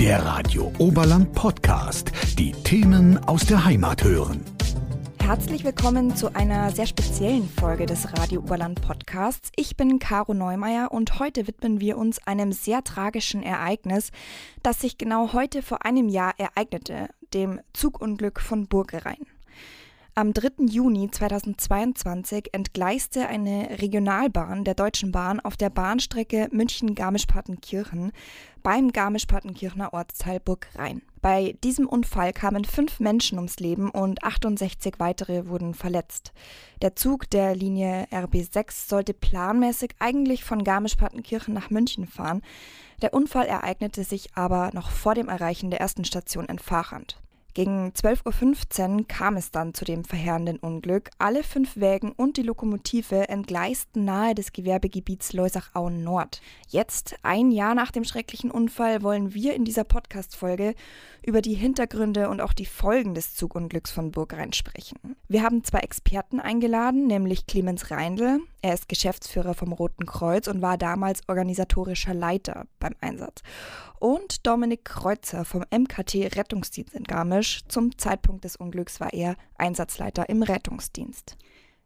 Der 0.00 0.24
Radio 0.24 0.72
Oberland 0.78 1.34
Podcast. 1.34 2.10
Die 2.38 2.52
Themen 2.52 3.18
aus 3.18 3.44
der 3.44 3.66
Heimat 3.66 4.02
hören. 4.02 4.42
Herzlich 5.22 5.62
willkommen 5.62 6.16
zu 6.16 6.34
einer 6.34 6.70
sehr 6.70 6.86
speziellen 6.86 7.46
Folge 7.46 7.84
des 7.84 8.10
Radio 8.14 8.40
Oberland 8.40 8.80
Podcasts. 8.80 9.52
Ich 9.56 9.76
bin 9.76 9.98
Caro 9.98 10.32
Neumeier 10.32 10.90
und 10.90 11.18
heute 11.18 11.46
widmen 11.46 11.80
wir 11.80 11.98
uns 11.98 12.26
einem 12.26 12.50
sehr 12.52 12.82
tragischen 12.82 13.42
Ereignis, 13.42 14.10
das 14.62 14.80
sich 14.80 14.96
genau 14.96 15.34
heute 15.34 15.60
vor 15.60 15.84
einem 15.84 16.08
Jahr 16.08 16.32
ereignete, 16.38 17.10
dem 17.34 17.60
Zugunglück 17.74 18.40
von 18.40 18.68
Burgerein. 18.68 19.26
Am 20.16 20.34
3. 20.34 20.64
Juni 20.66 21.08
2022 21.08 22.52
entgleiste 22.52 23.28
eine 23.28 23.78
Regionalbahn 23.80 24.64
der 24.64 24.74
Deutschen 24.74 25.12
Bahn 25.12 25.38
auf 25.38 25.56
der 25.56 25.70
Bahnstrecke 25.70 26.48
München-Garmisch-Partenkirchen 26.50 28.10
beim 28.64 28.90
Garmisch-Partenkirchener 28.90 29.94
Ortsteil 29.94 30.40
Burgrhein. 30.40 31.02
Bei 31.22 31.56
diesem 31.62 31.86
Unfall 31.86 32.32
kamen 32.32 32.64
fünf 32.64 32.98
Menschen 32.98 33.38
ums 33.38 33.60
Leben 33.60 33.88
und 33.88 34.24
68 34.24 34.94
weitere 34.98 35.46
wurden 35.46 35.74
verletzt. 35.74 36.32
Der 36.82 36.96
Zug 36.96 37.30
der 37.30 37.54
Linie 37.54 38.08
RB6 38.10 38.88
sollte 38.88 39.14
planmäßig 39.14 39.92
eigentlich 40.00 40.42
von 40.42 40.64
Garmisch-Partenkirchen 40.64 41.54
nach 41.54 41.70
München 41.70 42.08
fahren. 42.08 42.42
Der 43.00 43.14
Unfall 43.14 43.46
ereignete 43.46 44.02
sich 44.02 44.34
aber 44.34 44.70
noch 44.74 44.90
vor 44.90 45.14
dem 45.14 45.28
Erreichen 45.28 45.70
der 45.70 45.80
ersten 45.80 46.04
Station 46.04 46.46
in 46.46 46.58
Fahrrand. 46.58 47.20
Gegen 47.54 47.90
12.15 47.90 48.98
Uhr 48.98 49.08
kam 49.08 49.36
es 49.36 49.50
dann 49.50 49.74
zu 49.74 49.84
dem 49.84 50.04
verheerenden 50.04 50.58
Unglück. 50.58 51.10
Alle 51.18 51.42
fünf 51.42 51.76
Wägen 51.76 52.12
und 52.12 52.36
die 52.36 52.42
Lokomotive 52.42 53.28
entgleisten 53.28 54.04
nahe 54.04 54.34
des 54.34 54.52
Gewerbegebiets 54.52 55.32
Leusach-Auen 55.32 56.04
Nord. 56.04 56.40
Jetzt, 56.68 57.16
ein 57.22 57.50
Jahr 57.50 57.74
nach 57.74 57.90
dem 57.90 58.04
schrecklichen 58.04 58.50
Unfall, 58.50 59.02
wollen 59.02 59.34
wir 59.34 59.54
in 59.54 59.64
dieser 59.64 59.84
Podcast-Folge 59.84 60.74
über 61.24 61.42
die 61.42 61.54
Hintergründe 61.54 62.28
und 62.28 62.40
auch 62.40 62.52
die 62.52 62.66
Folgen 62.66 63.14
des 63.14 63.34
Zugunglücks 63.34 63.90
von 63.90 64.12
Burgrhein 64.12 64.52
sprechen. 64.52 65.16
Wir 65.28 65.42
haben 65.42 65.64
zwei 65.64 65.80
Experten 65.80 66.40
eingeladen, 66.40 67.06
nämlich 67.06 67.46
Clemens 67.46 67.90
Reindl. 67.90 68.40
Er 68.62 68.74
ist 68.74 68.88
Geschäftsführer 68.88 69.54
vom 69.54 69.72
Roten 69.72 70.04
Kreuz 70.04 70.46
und 70.46 70.60
war 70.60 70.76
damals 70.76 71.22
organisatorischer 71.28 72.12
Leiter 72.12 72.66
beim 72.78 72.94
Einsatz 73.00 73.42
und 73.98 74.46
Dominik 74.46 74.84
Kreuzer 74.84 75.44
vom 75.44 75.64
MKT 75.70 76.36
Rettungsdienst 76.36 76.94
in 76.94 77.04
Garmisch. 77.04 77.62
Zum 77.68 77.96
Zeitpunkt 77.96 78.44
des 78.44 78.56
Unglücks 78.56 79.00
war 79.00 79.12
er 79.14 79.36
Einsatzleiter 79.56 80.28
im 80.28 80.42
Rettungsdienst. 80.42 81.36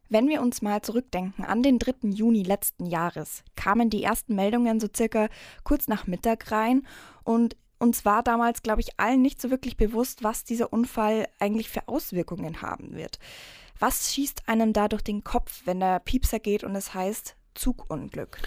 Wenn 0.09 0.27
wir 0.27 0.41
uns 0.41 0.61
mal 0.61 0.81
zurückdenken 0.81 1.45
an 1.45 1.63
den 1.63 1.79
3. 1.79 2.09
Juni 2.09 2.43
letzten 2.43 2.85
Jahres, 2.85 3.43
kamen 3.55 3.89
die 3.89 4.03
ersten 4.03 4.35
Meldungen 4.35 4.79
so 4.79 4.87
circa 4.93 5.29
kurz 5.63 5.87
nach 5.87 6.07
Mittag 6.07 6.51
rein 6.51 6.85
und 7.23 7.55
uns 7.79 8.05
war 8.05 8.23
damals, 8.23 8.63
glaube 8.63 8.81
ich, 8.81 8.99
allen 8.99 9.21
nicht 9.21 9.41
so 9.41 9.49
wirklich 9.49 9.77
bewusst, 9.77 10.23
was 10.23 10.43
dieser 10.43 10.71
Unfall 10.71 11.27
eigentlich 11.39 11.69
für 11.69 11.87
Auswirkungen 11.87 12.61
haben 12.61 12.95
wird. 12.95 13.19
Was 13.79 14.13
schießt 14.13 14.43
einem 14.47 14.73
da 14.73 14.87
durch 14.87 15.01
den 15.01 15.23
Kopf, 15.23 15.61
wenn 15.65 15.79
der 15.79 15.99
Piepser 15.99 16.39
geht 16.39 16.63
und 16.63 16.75
es 16.75 16.93
heißt 16.93 17.35
Zugunglück? 17.53 18.37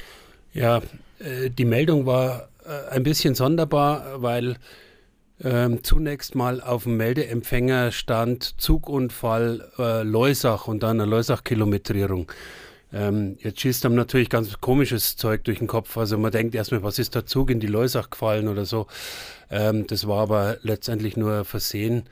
Ja, 0.52 0.80
äh, 1.18 1.50
die 1.50 1.64
Meldung 1.64 2.06
war 2.06 2.48
äh, 2.64 2.90
ein 2.90 3.02
bisschen 3.02 3.34
sonderbar, 3.34 4.22
weil 4.22 4.56
ähm, 5.42 5.84
zunächst 5.84 6.34
mal 6.34 6.60
auf 6.60 6.84
dem 6.84 6.96
Meldeempfänger 6.96 7.92
stand 7.92 8.60
Zugunfall 8.60 9.70
äh, 9.78 10.02
Leusach 10.02 10.66
und 10.66 10.82
dann 10.82 11.00
eine 11.00 11.08
Leusach-Kilometrierung. 11.08 12.30
Ähm, 12.92 13.36
jetzt 13.40 13.60
schießt 13.60 13.84
einem 13.84 13.94
natürlich 13.94 14.30
ganz 14.30 14.60
komisches 14.60 15.16
Zeug 15.16 15.44
durch 15.44 15.58
den 15.58 15.68
Kopf. 15.68 15.96
Also 15.96 16.18
man 16.18 16.32
denkt 16.32 16.54
erstmal, 16.54 16.82
was 16.82 16.98
ist 16.98 17.14
der 17.14 17.26
Zug 17.26 17.50
in 17.50 17.60
die 17.60 17.66
Leusach 17.66 18.10
gefallen 18.10 18.48
oder 18.48 18.64
so. 18.64 18.86
Ähm, 19.50 19.86
das 19.86 20.08
war 20.08 20.22
aber 20.22 20.56
letztendlich 20.62 21.16
nur 21.16 21.44
Versehen 21.44 22.04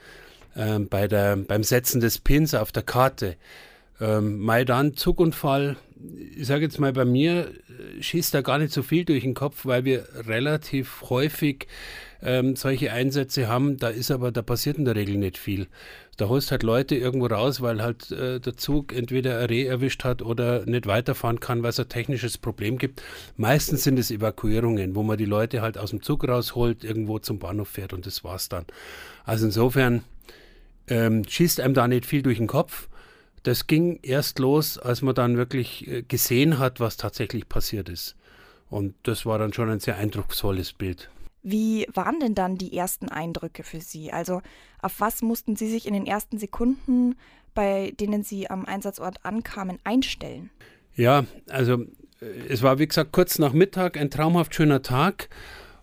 ähm, 0.57 0.89
bei 0.89 1.09
der, 1.09 1.37
beim 1.37 1.63
Setzen 1.63 2.01
des 2.01 2.19
Pins 2.19 2.55
auf 2.55 2.73
der 2.73 2.83
Karte. 2.83 3.37
Ähm, 4.01 4.39
Maidan, 4.41 4.95
Zugunfall, 4.97 5.77
ich 6.37 6.47
sage 6.47 6.65
jetzt 6.65 6.79
mal, 6.79 6.93
bei 6.93 7.05
mir 7.05 7.49
äh, 7.49 8.03
schießt 8.03 8.35
da 8.35 8.43
gar 8.43 8.59
nicht 8.59 8.73
so 8.73 8.83
viel 8.83 9.05
durch 9.05 9.23
den 9.23 9.35
Kopf, 9.35 9.65
weil 9.65 9.85
wir 9.85 10.07
relativ 10.27 11.05
häufig 11.09 11.67
ähm, 12.23 12.57
solche 12.57 12.93
Einsätze 12.93 13.49
haben. 13.49 13.79
Da 13.79 13.89
ist 13.89 14.11
aber, 14.11 14.33
da 14.33 14.43
passiert 14.43 14.79
in 14.79 14.85
der 14.85 14.97
Regel 14.97 15.17
nicht 15.17 15.39
viel. 15.39 15.69
Da 16.17 16.29
holst 16.29 16.51
halt 16.51 16.63
Leute 16.63 16.95
irgendwo 16.95 17.27
raus, 17.27 17.61
weil 17.61 17.83
halt 17.83 18.11
äh, 18.11 18.41
der 18.41 18.57
Zug 18.57 18.95
entweder 18.95 19.39
ein 19.39 19.47
Reh 19.47 19.65
erwischt 19.65 20.05
hat 20.05 20.23
oder 20.23 20.65
nicht 20.67 20.87
weiterfahren 20.87 21.41
kann, 21.41 21.63
weil 21.63 21.71
es 21.71 21.81
ein 21.81 21.89
technisches 21.89 22.39
Problem 22.39 22.79
gibt. 22.79 23.03
Meistens 23.37 23.85
sind 23.85 23.99
es 23.99 24.11
Evakuierungen, 24.11 24.95
wo 24.95 25.03
man 25.03 25.19
die 25.19 25.27
Leute 25.27 25.61
halt 25.61 25.77
aus 25.77 25.91
dem 25.91 26.03
Zug 26.03 26.27
rausholt, 26.27 26.85
irgendwo 26.85 27.19
zum 27.19 27.39
Bahnhof 27.39 27.69
fährt 27.69 27.93
und 27.93 28.07
das 28.07 28.25
war's 28.25 28.49
dann. 28.49 28.65
Also 29.25 29.47
insofern 29.47 30.05
ähm, 30.89 31.25
schießt 31.27 31.61
einem 31.61 31.75
da 31.75 31.89
nicht 31.89 32.07
viel 32.07 32.23
durch 32.23 32.39
den 32.39 32.47
Kopf. 32.47 32.89
Das 33.43 33.67
ging 33.67 34.01
erst 34.03 34.39
los, 34.39 34.79
als 34.79 35.03
man 35.03 35.15
dann 35.15 35.37
wirklich 35.37 35.87
äh, 35.87 36.03
gesehen 36.03 36.59
hat, 36.59 36.81
was 36.81 36.97
tatsächlich 36.97 37.49
passiert 37.49 37.89
ist. 37.89 38.17
Und 38.69 38.95
das 39.05 39.25
war 39.25 39.39
dann 39.39 39.53
schon 39.53 39.71
ein 39.71 39.81
sehr 39.81 39.97
eindrucksvolles 39.97 40.73
Bild. 40.73 41.11
Wie 41.43 41.87
waren 41.95 42.19
denn 42.19 42.35
dann 42.35 42.59
die 42.59 42.77
ersten 42.77 43.09
Eindrücke 43.09 43.63
für 43.63 43.81
Sie? 43.81 44.13
Also 44.13 44.43
auf 44.83 44.99
was 44.99 45.23
mussten 45.23 45.55
Sie 45.55 45.69
sich 45.69 45.87
in 45.87 45.95
den 45.95 46.07
ersten 46.07 46.39
Sekunden, 46.39 47.15
bei 47.55 47.93
denen 48.01 48.25
Sie 48.25 48.51
am 48.51 48.65
Einsatzort 48.65 49.25
ankamen, 49.25 49.79
einstellen? 49.85 50.51
Ja, 50.97 51.25
also 51.49 51.85
äh, 52.21 52.27
es 52.49 52.63
war 52.63 52.81
wie 52.81 52.89
gesagt 52.89 53.13
kurz 53.13 53.39
nach 53.39 53.53
Mittag, 53.53 53.97
ein 53.97 54.11
traumhaft 54.11 54.55
schöner 54.55 54.83
Tag. 54.83 55.29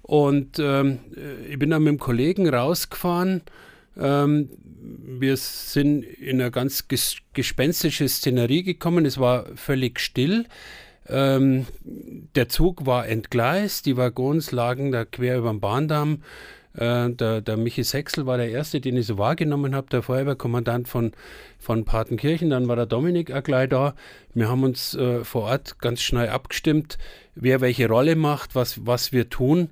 Und 0.01 0.59
ähm, 0.59 0.99
äh, 1.15 1.45
ich 1.45 1.57
bin 1.57 1.69
dann 1.69 1.83
mit 1.83 1.91
einem 1.91 1.99
Kollegen 1.99 2.49
rausgefahren 2.49 3.41
ähm, 3.97 4.49
wir 5.19 5.37
sind 5.37 6.03
in 6.03 6.41
eine 6.41 6.51
ganz 6.51 6.87
ges 6.87 7.17
gespenstische 7.33 8.07
Szenerie 8.07 8.63
gekommen. 8.63 9.05
Es 9.05 9.17
war 9.17 9.45
völlig 9.55 9.99
still. 9.99 10.45
Ähm, 11.07 11.65
der 12.35 12.49
Zug 12.49 12.85
war 12.85 13.07
entgleist, 13.07 13.85
die 13.85 13.97
Waggons 13.97 14.51
lagen 14.51 14.91
da 14.91 15.05
quer 15.05 15.37
über 15.37 15.49
dem 15.49 15.59
Bahndamm. 15.59 16.23
Äh, 16.75 17.11
der, 17.11 17.41
der 17.41 17.57
Michi 17.57 17.83
Sechsel 17.83 18.25
war 18.25 18.37
der 18.37 18.49
Erste, 18.49 18.81
den 18.81 18.97
ich 18.97 19.05
so 19.05 19.17
wahrgenommen 19.17 19.75
habe, 19.75 19.87
der 19.89 20.01
Feuerwehrkommandant 20.01 20.87
von, 20.87 21.11
von 21.59 21.85
Partenkirchen. 21.85 22.49
Dann 22.49 22.67
war 22.67 22.75
der 22.75 22.85
Dominik 22.85 23.31
auch 23.31 23.43
gleich 23.43 23.69
da. 23.69 23.95
Wir 24.33 24.49
haben 24.49 24.63
uns 24.63 24.95
äh, 24.95 25.23
vor 25.23 25.43
Ort 25.43 25.79
ganz 25.79 26.01
schnell 26.01 26.29
abgestimmt, 26.29 26.97
wer 27.35 27.61
welche 27.61 27.87
Rolle 27.87 28.15
macht, 28.15 28.55
was, 28.55 28.85
was 28.85 29.11
wir 29.11 29.29
tun. 29.29 29.69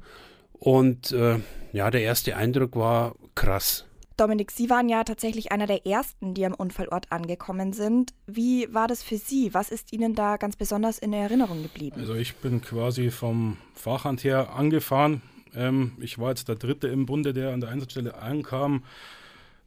Und 0.53 1.11
äh, 1.11 1.39
ja, 1.73 1.89
der 1.89 2.01
erste 2.01 2.35
Eindruck 2.35 2.75
war 2.75 3.15
krass. 3.35 3.85
Dominik, 4.21 4.51
Sie 4.51 4.69
waren 4.69 4.87
ja 4.87 5.03
tatsächlich 5.03 5.51
einer 5.51 5.65
der 5.65 5.87
ersten, 5.87 6.35
die 6.35 6.45
am 6.45 6.53
Unfallort 6.53 7.11
angekommen 7.11 7.73
sind. 7.73 8.13
Wie 8.27 8.71
war 8.71 8.87
das 8.87 9.01
für 9.01 9.17
Sie? 9.17 9.51
Was 9.55 9.71
ist 9.71 9.91
Ihnen 9.93 10.13
da 10.13 10.37
ganz 10.37 10.55
besonders 10.55 10.99
in 10.99 11.11
Erinnerung 11.11 11.63
geblieben? 11.63 11.99
Also 11.99 12.13
ich 12.13 12.35
bin 12.35 12.61
quasi 12.61 13.09
vom 13.09 13.57
Fachhand 13.73 14.23
her 14.23 14.53
angefahren. 14.53 15.23
Ähm, 15.55 15.93
ich 15.99 16.19
war 16.19 16.29
jetzt 16.29 16.47
der 16.47 16.55
Dritte 16.55 16.87
im 16.87 17.07
Bunde, 17.07 17.33
der 17.33 17.51
an 17.51 17.61
der 17.61 17.71
Einsatzstelle 17.71 18.15
ankam. 18.15 18.83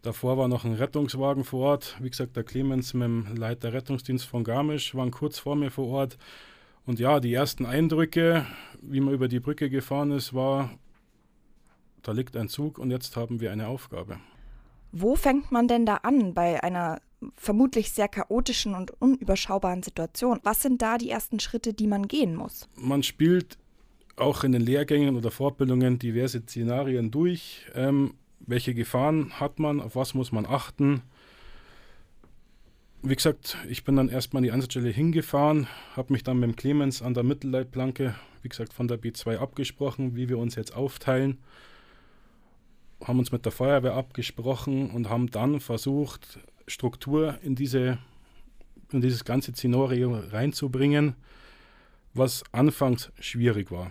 Davor 0.03 0.39
war 0.39 0.47
noch 0.47 0.65
ein 0.65 0.75
Rettungswagen 0.75 1.43
vor 1.43 1.71
Ort. 1.71 1.97
Wie 2.01 2.11
gesagt, 2.11 2.37
der 2.37 2.45
Clemens 2.45 2.95
mit 2.95 3.09
dem 3.09 3.35
Leiter 3.35 3.73
Rettungsdienst 3.73 4.25
von 4.25 4.45
Garmisch 4.45 4.95
waren 4.95 5.11
kurz 5.11 5.41
vor 5.41 5.57
mir 5.57 5.73
vor 5.73 5.89
Ort. 5.89 6.17
Und 6.87 7.01
ja, 7.01 7.19
die 7.19 7.35
ersten 7.35 7.67
Eindrücke, 7.67 8.47
wie 8.81 9.01
man 9.01 9.15
über 9.15 9.27
die 9.27 9.41
Brücke 9.41 9.69
gefahren 9.69 10.13
ist, 10.13 10.33
war, 10.33 10.71
da 12.03 12.13
liegt 12.13 12.37
ein 12.37 12.49
Zug 12.49 12.79
und 12.79 12.93
jetzt 12.93 13.17
haben 13.17 13.41
wir 13.41 13.51
eine 13.51 13.67
Aufgabe. 13.67 14.21
Wo 14.97 15.17
fängt 15.17 15.51
man 15.51 15.67
denn 15.67 15.87
da 15.87 15.97
an 15.97 16.35
bei 16.35 16.63
einer 16.63 17.01
vermutlich 17.37 17.91
sehr 17.91 18.07
chaotischen 18.07 18.77
und 18.77 18.93
unüberschaubaren 19.03 19.83
Situation? 19.83 20.39
Was 20.45 20.63
sind 20.63 20.83
da 20.83 20.99
die 20.99 21.11
ersten 21.11 21.41
Schritte, 21.41 21.75
die 21.75 21.89
man 21.89 22.07
gehen 22.07 22.37
muss? 22.37 22.69
Man 22.77 23.03
spielt 23.03 23.59
auch 24.15 24.45
in 24.45 24.53
den 24.53 24.63
Lehrgängen 24.63 25.17
oder 25.17 25.33
Fortbildungen 25.33 25.99
diverse 25.99 26.43
Szenarien 26.43 27.11
durch. 27.11 27.67
Ähm, 27.75 28.15
welche 28.39 28.73
Gefahren 28.73 29.41
hat 29.41 29.59
man? 29.59 29.81
Auf 29.81 29.97
was 29.97 30.15
muss 30.15 30.31
man 30.31 30.47
achten? 30.47 31.03
Wie 33.03 33.17
gesagt, 33.17 33.59
ich 33.69 33.83
bin 33.83 33.97
dann 33.97 34.09
erstmal 34.09 34.39
an 34.39 34.45
die 34.45 34.53
Einsatzstelle 34.53 34.91
hingefahren, 34.91 35.67
habe 35.97 36.13
mich 36.13 36.23
dann 36.23 36.39
mit 36.39 36.51
dem 36.51 36.57
Clemens 36.57 37.03
an 37.03 37.15
der 37.15 37.25
Mittelleitplanke, 37.25 38.15
wie 38.43 38.49
gesagt, 38.49 38.73
von 38.73 38.87
der 38.87 39.01
B2 39.01 39.39
abgesprochen, 39.39 40.15
wie 40.15 40.29
wir 40.29 40.39
uns 40.39 40.55
jetzt 40.55 40.77
aufteilen 40.77 41.39
haben 43.05 43.19
uns 43.19 43.33
mit 43.33 43.45
der 43.45 43.53
Feuerwehr 43.53 43.95
abgesprochen 43.95 44.91
und 44.91 45.09
haben 45.09 45.31
dann 45.31 45.61
versucht, 45.61 46.41
Struktur 46.67 47.39
in, 47.43 47.55
diese, 47.55 47.99
in 48.91 49.01
dieses 49.01 49.25
ganze 49.25 49.53
Szenario 49.53 50.19
reinzubringen, 50.31 51.15
was 52.15 52.43
anfangs 52.53 53.13
schwierig 53.21 53.71
war. 53.71 53.91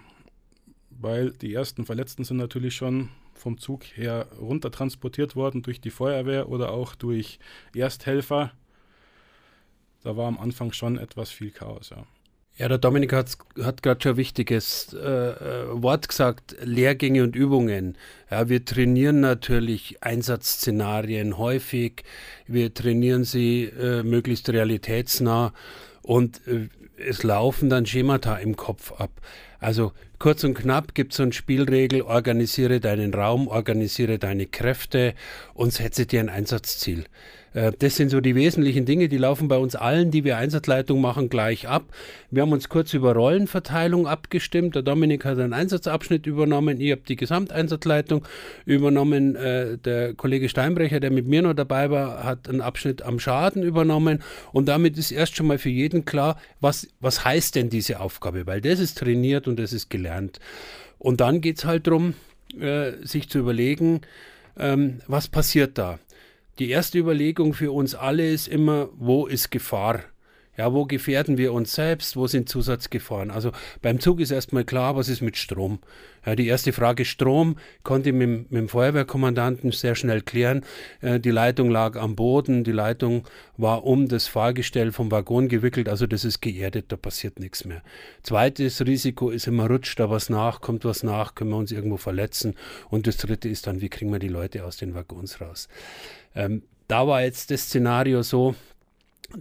Weil 0.90 1.32
die 1.32 1.54
ersten 1.54 1.86
Verletzten 1.86 2.24
sind 2.24 2.38
natürlich 2.38 2.76
schon 2.76 3.10
vom 3.34 3.58
Zug 3.58 3.84
her 3.96 4.28
runter 4.40 4.72
transportiert 4.72 5.36
worden 5.36 5.62
durch 5.62 5.82
die 5.82 5.90
Feuerwehr 5.90 6.50
oder 6.50 6.72
auch 6.72 6.96
durch 6.96 7.40
Ersthelfer. 7.76 8.52
Da 10.04 10.18
war 10.18 10.28
am 10.28 10.40
Anfang 10.40 10.72
schon 10.72 10.98
etwas 10.98 11.30
viel 11.30 11.52
Chaos. 11.52 11.90
Ja. 11.90 12.06
Ja, 12.56 12.68
der 12.68 12.78
Dominik 12.78 13.14
hat, 13.14 13.36
hat 13.64 13.82
gerade 13.82 14.00
schon 14.02 14.12
ein 14.12 14.18
wichtiges 14.18 14.94
äh, 14.94 15.00
äh, 15.00 15.66
Wort 15.72 16.08
gesagt, 16.08 16.56
Lehrgänge 16.64 17.24
und 17.24 17.36
Übungen. 17.36 17.98
Ja, 18.30 18.48
wir 18.48 18.64
trainieren 18.64 19.22
natürlich 19.22 19.98
Einsatzszenarien 20.02 21.40
häufig, 21.40 22.04
wir 22.46 22.72
trainieren 22.72 23.24
sie 23.24 23.64
äh, 23.64 24.04
möglichst 24.04 24.50
realitätsnah 24.50 25.52
und 26.04 26.48
äh, 26.48 26.70
es 26.98 27.24
laufen 27.24 27.72
dann 27.72 27.88
Schemata 27.88 28.36
im 28.36 28.56
Kopf 28.56 28.92
ab. 28.92 29.10
Also 29.60 29.92
kurz 30.20 30.44
und 30.44 30.54
knapp 30.54 30.94
gibt 30.94 31.14
es 31.14 31.18
so 31.18 31.24
eine 31.24 31.34
Spielregel, 31.34 32.04
organisiere 32.04 32.80
deinen 32.80 33.16
Raum, 33.16 33.48
organisiere 33.48 34.20
deine 34.20 34.46
Kräfte 34.46 35.16
und 35.56 35.74
setze 35.74 36.06
dir 36.06 36.20
ein 36.20 36.30
Einsatzziel. 36.30 37.06
Äh, 37.54 37.72
das 37.78 37.96
sind 37.96 38.10
so 38.10 38.22
die 38.22 38.36
wesentlichen 38.36 38.86
Dinge, 38.86 39.10
die 39.10 39.18
laufen 39.18 39.48
bei 39.48 39.58
uns 39.58 39.76
allen, 39.76 40.12
die 40.12 40.24
wir 40.24 40.38
Einsatzleitung 40.38 41.00
machen, 41.02 41.30
gleich 41.30 41.68
ab. 41.68 41.86
Wir 42.32 42.42
haben 42.42 42.52
uns 42.52 42.70
kurz 42.70 42.94
über 42.94 43.14
Rollenverteilung 43.14 44.08
abgestimmt. 44.08 44.76
Der 44.76 44.82
Dominik 44.82 45.26
hat 45.26 45.40
einen 45.40 45.54
Einsatzabschnitt 45.54 46.26
übernommen, 46.26 46.80
ich 46.80 46.92
habe 46.92 47.02
die 47.08 47.16
Gesamteinsatzleitung 47.16 48.26
übernommen. 48.66 49.36
Äh, 49.36 49.78
der 49.78 50.14
Kollege 50.14 50.50
Steinbrecher, 50.50 51.00
der 51.00 51.12
mit 51.12 51.28
mir 51.28 51.42
noch 51.42 51.54
dabei 51.54 51.90
war, 51.90 52.24
hat 52.24 52.50
einen 52.50 52.62
Abschnitt 52.62 53.02
am 53.02 53.20
Schaden 53.20 53.64
übernommen. 53.64 54.22
Und 54.52 54.68
damit 54.68 54.98
ist 54.98 55.12
erst 55.12 55.36
schon 55.36 55.48
mal 55.48 55.58
für 55.58 55.70
jeden 55.70 56.06
klar, 56.06 56.40
was, 56.60 56.88
was 57.00 57.24
heißt 57.24 57.56
denn 57.56 57.70
diese 57.70 58.00
Aufgabe, 58.00 58.48
weil 58.48 58.62
das 58.62 58.80
ist 58.80 58.98
trainiert 58.98 59.48
und 59.48 59.60
das 59.60 59.74
ist 59.74 59.90
gelernt. 59.90 60.40
Und 61.00 61.22
dann 61.22 61.42
geht 61.42 61.58
es 61.58 61.66
halt 61.66 61.88
darum, 61.88 62.14
äh, 62.60 62.94
sich 63.02 63.30
zu 63.30 63.40
überlegen, 63.40 64.02
ähm, 64.58 65.02
was 65.08 65.28
passiert 65.28 65.78
da? 65.78 66.00
Die 66.60 66.70
erste 66.70 67.00
Überlegung 67.00 67.56
für 67.56 67.72
uns 67.72 67.96
alle 67.96 68.30
ist 68.30 68.48
immer, 68.48 68.90
wo 68.96 69.26
ist 69.26 69.50
Gefahr? 69.50 70.02
Ja, 70.56 70.72
wo 70.72 70.86
gefährden 70.86 71.40
wir 71.40 71.52
uns 71.52 71.74
selbst? 71.74 72.16
Wo 72.16 72.28
sind 72.28 72.48
Zusatzgefahren? 72.48 73.32
Also 73.32 73.52
beim 73.82 74.00
Zug 74.00 74.20
ist 74.20 74.30
erstmal 74.30 74.64
klar, 74.64 74.96
was 74.96 75.10
ist 75.10 75.22
mit 75.22 75.36
Strom? 75.36 75.80
Ja, 76.24 76.36
die 76.36 76.46
erste 76.46 76.72
Frage 76.72 77.06
Strom 77.06 77.58
konnte 77.82 78.10
ich 78.10 78.16
mit, 78.16 78.52
mit 78.52 78.62
dem 78.62 78.70
Feuerwehrkommandanten 78.70 79.72
sehr 79.72 79.96
schnell 79.96 80.22
klären. 80.22 80.64
Äh, 81.02 81.20
die 81.20 81.32
Leitung 81.32 81.72
lag 81.72 81.96
am 81.96 82.16
Boden, 82.16 82.64
die 82.64 82.72
Leitung 82.72 83.24
war 83.58 83.84
um 83.84 84.08
das 84.08 84.28
Fahrgestell 84.28 84.92
vom 84.92 85.10
Waggon 85.10 85.48
gewickelt, 85.48 85.90
also 85.90 86.06
das 86.06 86.24
ist 86.24 86.40
geerdet, 86.40 86.86
da 86.90 86.98
passiert 86.98 87.40
nichts 87.40 87.66
mehr. 87.66 87.82
Zweites 88.22 88.86
Risiko 88.86 89.32
ist 89.32 89.48
immer, 89.48 89.68
rutscht 89.68 90.00
da 90.00 90.12
was 90.12 90.30
nach, 90.30 90.62
kommt 90.62 90.86
was 90.86 91.02
nach, 91.02 91.34
können 91.34 91.50
wir 91.50 91.58
uns 91.58 91.72
irgendwo 91.72 91.98
verletzen. 91.98 92.54
Und 92.92 93.08
das 93.08 93.18
dritte 93.18 93.50
ist 93.50 93.66
dann, 93.66 93.82
wie 93.82 93.90
kriegen 93.90 94.12
wir 94.12 94.20
die 94.20 94.28
Leute 94.28 94.64
aus 94.66 94.78
den 94.78 94.94
Waggons 94.94 95.42
raus? 95.42 95.68
Ähm, 96.36 96.64
da 96.88 97.08
war 97.08 97.24
jetzt 97.24 97.52
das 97.52 97.64
Szenario 97.64 98.22
so, 98.22 98.56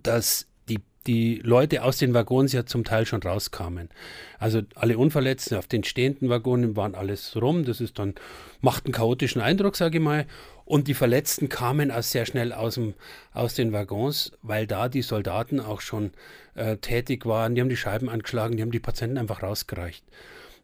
dass 0.03 0.47
die, 0.69 0.81
die 1.07 1.37
Leute 1.37 1.83
aus 1.83 1.99
den 1.99 2.15
Waggons 2.15 2.53
ja 2.53 2.65
zum 2.65 2.85
Teil 2.85 3.07
schon 3.07 3.23
rauskamen. 3.23 3.91
Also 4.39 4.63
alle 4.75 4.99
Unverletzten 4.99 5.59
auf 5.59 5.67
den 5.67 5.85
stehenden 5.85 6.29
Waggonen 6.29 6.77
waren 6.77 6.95
alles 6.95 7.37
rum. 7.37 7.65
Das 7.65 7.81
ist 7.81 7.99
dann, 7.99 8.15
macht 8.61 8.87
einen 8.87 8.95
chaotischen 8.95 9.43
Eindruck, 9.43 9.77
sage 9.77 9.99
ich 9.99 10.05
mal. 10.05 10.27
Und 10.65 10.89
die 10.89 10.95
Verletzten 10.95 11.49
kamen 11.49 11.91
auch 11.91 12.03
sehr 12.03 12.25
schnell 12.25 12.53
aus, 12.53 12.75
dem, 12.75 12.95
aus 13.33 13.55
den 13.55 13.73
Waggons, 13.73 14.33
weil 14.43 14.67
da 14.67 14.89
die 14.89 15.03
Soldaten 15.03 15.61
auch 15.61 15.81
schon 15.81 16.13
äh, 16.55 16.77
tätig 16.77 17.27
waren. 17.27 17.55
Die 17.55 17.61
haben 17.61 17.69
die 17.69 17.77
Scheiben 17.77 18.09
angeschlagen, 18.09 18.57
die 18.57 18.63
haben 18.63 18.71
die 18.71 18.81
Patienten 18.81 19.19
einfach 19.19 19.43
rausgereicht. 19.43 20.05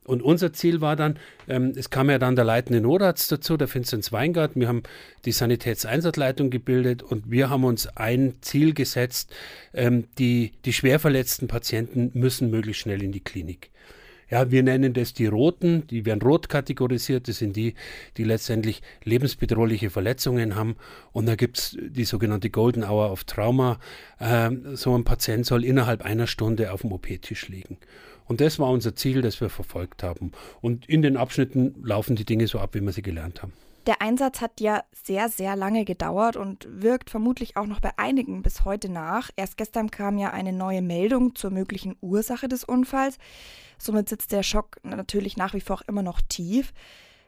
Und 0.08 0.22
unser 0.22 0.54
Ziel 0.54 0.80
war 0.80 0.96
dann, 0.96 1.18
ähm, 1.48 1.74
es 1.76 1.90
kam 1.90 2.08
ja 2.08 2.18
dann 2.18 2.34
der 2.34 2.46
leitende 2.46 2.80
Notarzt 2.80 3.30
dazu, 3.30 3.58
der 3.58 3.72
Vinzenz 3.72 4.10
Weingarten. 4.10 4.58
Wir 4.58 4.68
haben 4.68 4.82
die 5.26 5.32
Sanitätseinsatzleitung 5.32 6.48
gebildet 6.48 7.02
und 7.02 7.30
wir 7.30 7.50
haben 7.50 7.64
uns 7.64 7.86
ein 7.88 8.32
Ziel 8.40 8.72
gesetzt, 8.72 9.34
ähm, 9.74 10.04
die, 10.18 10.52
die 10.64 10.72
schwer 10.72 10.98
verletzten 10.98 11.46
Patienten 11.46 12.10
müssen 12.14 12.50
möglichst 12.50 12.80
schnell 12.80 13.02
in 13.02 13.12
die 13.12 13.20
Klinik. 13.20 13.70
Ja, 14.30 14.50
wir 14.50 14.62
nennen 14.62 14.94
das 14.94 15.12
die 15.12 15.26
Roten, 15.26 15.86
die 15.86 16.06
werden 16.06 16.22
rot 16.22 16.48
kategorisiert. 16.48 17.28
Das 17.28 17.38
sind 17.38 17.54
die, 17.56 17.74
die 18.16 18.24
letztendlich 18.24 18.82
lebensbedrohliche 19.04 19.90
Verletzungen 19.90 20.54
haben. 20.54 20.76
Und 21.12 21.26
da 21.26 21.34
gibt 21.34 21.58
es 21.58 21.76
die 21.80 22.04
sogenannte 22.04 22.48
Golden 22.48 22.82
Hour 22.82 23.12
of 23.12 23.24
Trauma. 23.24 23.78
Ähm, 24.20 24.74
so 24.76 24.96
ein 24.96 25.04
Patient 25.04 25.44
soll 25.44 25.64
innerhalb 25.64 26.02
einer 26.02 26.26
Stunde 26.26 26.72
auf 26.72 26.80
dem 26.80 26.92
OP-Tisch 26.92 27.48
liegen. 27.48 27.76
Und 28.28 28.40
das 28.40 28.58
war 28.58 28.70
unser 28.70 28.94
Ziel, 28.94 29.22
das 29.22 29.40
wir 29.40 29.50
verfolgt 29.50 30.02
haben. 30.02 30.32
Und 30.60 30.88
in 30.88 31.02
den 31.02 31.16
Abschnitten 31.16 31.74
laufen 31.82 32.14
die 32.14 32.24
Dinge 32.24 32.46
so 32.46 32.58
ab, 32.58 32.74
wie 32.74 32.80
wir 32.80 32.92
sie 32.92 33.02
gelernt 33.02 33.42
haben. 33.42 33.52
Der 33.86 34.02
Einsatz 34.02 34.42
hat 34.42 34.60
ja 34.60 34.84
sehr, 34.92 35.30
sehr 35.30 35.56
lange 35.56 35.86
gedauert 35.86 36.36
und 36.36 36.68
wirkt 36.70 37.08
vermutlich 37.08 37.56
auch 37.56 37.66
noch 37.66 37.80
bei 37.80 37.90
einigen 37.96 38.42
bis 38.42 38.66
heute 38.66 38.90
nach. 38.90 39.30
Erst 39.34 39.56
gestern 39.56 39.90
kam 39.90 40.18
ja 40.18 40.30
eine 40.30 40.52
neue 40.52 40.82
Meldung 40.82 41.34
zur 41.34 41.50
möglichen 41.50 41.96
Ursache 42.02 42.48
des 42.48 42.64
Unfalls. 42.64 43.16
Somit 43.78 44.10
sitzt 44.10 44.32
der 44.32 44.42
Schock 44.42 44.76
natürlich 44.82 45.38
nach 45.38 45.54
wie 45.54 45.62
vor 45.62 45.80
immer 45.88 46.02
noch 46.02 46.20
tief. 46.20 46.74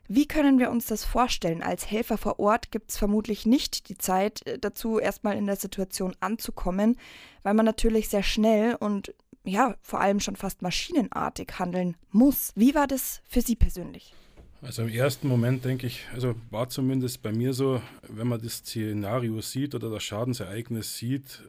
Wie 0.06 0.26
können 0.26 0.58
wir 0.58 0.70
uns 0.70 0.86
das 0.86 1.04
vorstellen? 1.04 1.62
Als 1.62 1.90
Helfer 1.90 2.18
vor 2.18 2.40
Ort 2.40 2.72
gibt 2.72 2.90
es 2.90 2.98
vermutlich 2.98 3.46
nicht 3.46 3.88
die 3.88 3.96
Zeit 3.96 4.44
äh, 4.46 4.58
dazu, 4.58 4.98
erstmal 4.98 5.38
in 5.38 5.46
der 5.46 5.56
Situation 5.56 6.16
anzukommen, 6.20 6.98
weil 7.44 7.54
man 7.54 7.64
natürlich 7.64 8.08
sehr 8.08 8.24
schnell 8.24 8.74
und 8.74 9.14
ja, 9.44 9.74
vor 9.82 10.00
allem 10.00 10.20
schon 10.20 10.36
fast 10.36 10.62
maschinenartig 10.62 11.58
handeln 11.58 11.96
muss. 12.10 12.52
Wie 12.54 12.74
war 12.74 12.86
das 12.86 13.22
für 13.28 13.40
Sie 13.40 13.56
persönlich? 13.56 14.14
Also 14.62 14.82
im 14.82 14.88
ersten 14.90 15.26
Moment 15.26 15.64
denke 15.64 15.86
ich, 15.86 16.04
also 16.12 16.34
war 16.50 16.68
zumindest 16.68 17.22
bei 17.22 17.32
mir 17.32 17.54
so, 17.54 17.80
wenn 18.02 18.28
man 18.28 18.42
das 18.42 18.58
Szenario 18.58 19.40
sieht 19.40 19.74
oder 19.74 19.88
das 19.88 20.02
Schadensereignis 20.02 20.98
sieht, 20.98 21.48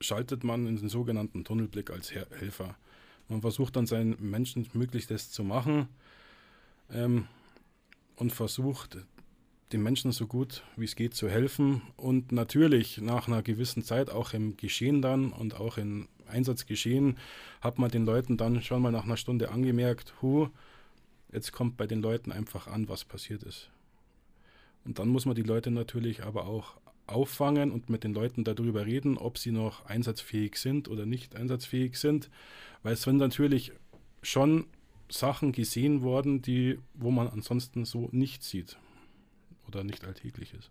schaltet 0.00 0.42
man 0.42 0.66
in 0.66 0.76
den 0.76 0.88
sogenannten 0.88 1.44
Tunnelblick 1.44 1.90
als 1.90 2.12
Helfer. 2.12 2.76
Man 3.28 3.42
versucht 3.42 3.76
dann 3.76 3.86
seinen 3.86 4.16
Menschen 4.18 4.68
Möglichstes 4.72 5.30
zu 5.30 5.44
machen 5.44 5.88
ähm, 6.90 7.26
und 8.16 8.32
versucht 8.32 8.96
den 9.72 9.82
Menschen 9.82 10.12
so 10.12 10.26
gut 10.26 10.62
wie 10.76 10.84
es 10.84 10.96
geht 10.96 11.14
zu 11.14 11.28
helfen 11.28 11.82
und 11.96 12.32
natürlich 12.32 12.98
nach 12.98 13.26
einer 13.26 13.42
gewissen 13.42 13.82
Zeit 13.84 14.10
auch 14.10 14.32
im 14.32 14.56
Geschehen 14.56 15.02
dann 15.02 15.32
und 15.32 15.54
auch 15.54 15.78
in 15.78 16.08
Einsatzgeschehen 16.32 17.18
hat 17.60 17.78
man 17.78 17.90
den 17.90 18.04
Leuten 18.04 18.36
dann 18.36 18.62
schon 18.62 18.82
mal 18.82 18.92
nach 18.92 19.04
einer 19.04 19.16
Stunde 19.16 19.50
angemerkt, 19.50 20.14
hu, 20.20 20.48
jetzt 21.32 21.52
kommt 21.52 21.76
bei 21.76 21.86
den 21.86 22.02
Leuten 22.02 22.32
einfach 22.32 22.66
an, 22.66 22.88
was 22.88 23.04
passiert 23.04 23.42
ist. 23.42 23.70
Und 24.84 24.98
dann 24.98 25.08
muss 25.08 25.26
man 25.26 25.34
die 25.34 25.42
Leute 25.42 25.70
natürlich 25.70 26.24
aber 26.24 26.46
auch 26.46 26.76
auffangen 27.06 27.70
und 27.70 27.90
mit 27.90 28.04
den 28.04 28.14
Leuten 28.14 28.44
darüber 28.44 28.86
reden, 28.86 29.18
ob 29.18 29.38
sie 29.38 29.50
noch 29.50 29.86
einsatzfähig 29.86 30.56
sind 30.56 30.88
oder 30.88 31.06
nicht 31.06 31.36
einsatzfähig 31.36 31.96
sind, 31.96 32.30
weil 32.82 32.94
es 32.94 33.02
sind 33.02 33.18
natürlich 33.18 33.72
schon 34.22 34.66
Sachen 35.08 35.52
gesehen 35.52 36.02
worden, 36.02 36.42
die, 36.42 36.78
wo 36.94 37.10
man 37.10 37.28
ansonsten 37.28 37.84
so 37.84 38.08
nicht 38.12 38.42
sieht 38.42 38.78
oder 39.68 39.84
nicht 39.84 40.04
alltäglich 40.04 40.54
ist. 40.54 40.70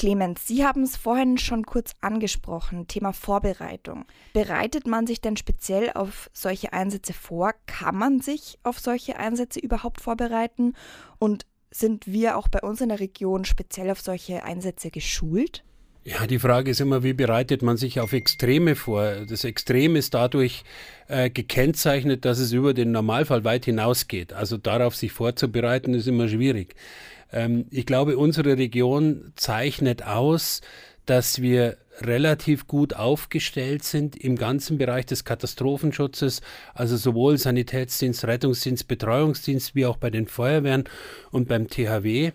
Clemens, 0.00 0.46
Sie 0.46 0.64
haben 0.64 0.84
es 0.84 0.96
vorhin 0.96 1.36
schon 1.36 1.66
kurz 1.66 1.92
angesprochen, 2.00 2.88
Thema 2.88 3.12
Vorbereitung. 3.12 4.06
Bereitet 4.32 4.86
man 4.86 5.06
sich 5.06 5.20
denn 5.20 5.36
speziell 5.36 5.92
auf 5.92 6.30
solche 6.32 6.72
Einsätze 6.72 7.12
vor? 7.12 7.52
Kann 7.66 7.98
man 7.98 8.22
sich 8.22 8.58
auf 8.62 8.78
solche 8.78 9.18
Einsätze 9.18 9.60
überhaupt 9.60 10.00
vorbereiten? 10.00 10.72
Und 11.18 11.44
sind 11.70 12.06
wir 12.06 12.38
auch 12.38 12.48
bei 12.48 12.60
uns 12.60 12.80
in 12.80 12.88
der 12.88 12.98
Region 12.98 13.44
speziell 13.44 13.90
auf 13.90 14.00
solche 14.00 14.42
Einsätze 14.42 14.90
geschult? 14.90 15.64
Ja, 16.02 16.26
die 16.26 16.38
Frage 16.38 16.70
ist 16.70 16.80
immer, 16.80 17.02
wie 17.02 17.12
bereitet 17.12 17.60
man 17.60 17.76
sich 17.76 18.00
auf 18.00 18.14
Extreme 18.14 18.76
vor? 18.76 19.26
Das 19.28 19.44
Extrem 19.44 19.96
ist 19.96 20.14
dadurch 20.14 20.64
äh, 21.08 21.28
gekennzeichnet, 21.28 22.24
dass 22.24 22.38
es 22.38 22.52
über 22.52 22.72
den 22.72 22.90
Normalfall 22.90 23.44
weit 23.44 23.66
hinausgeht. 23.66 24.32
Also 24.32 24.56
darauf 24.56 24.96
sich 24.96 25.12
vorzubereiten, 25.12 25.92
ist 25.92 26.08
immer 26.08 26.26
schwierig. 26.26 26.74
Ähm, 27.32 27.66
ich 27.70 27.86
glaube, 27.86 28.18
unsere 28.18 28.56
Region 28.56 29.32
zeichnet 29.36 30.06
aus, 30.06 30.60
dass 31.06 31.42
wir 31.42 31.76
relativ 32.00 32.66
gut 32.66 32.94
aufgestellt 32.94 33.84
sind 33.84 34.16
im 34.16 34.36
ganzen 34.36 34.78
Bereich 34.78 35.06
des 35.06 35.24
Katastrophenschutzes, 35.24 36.40
also 36.74 36.96
sowohl 36.96 37.36
Sanitätsdienst, 37.36 38.24
Rettungsdienst, 38.24 38.88
Betreuungsdienst 38.88 39.74
wie 39.74 39.86
auch 39.86 39.96
bei 39.96 40.10
den 40.10 40.26
Feuerwehren 40.26 40.84
und 41.30 41.48
beim 41.48 41.68
THW. 41.68 42.32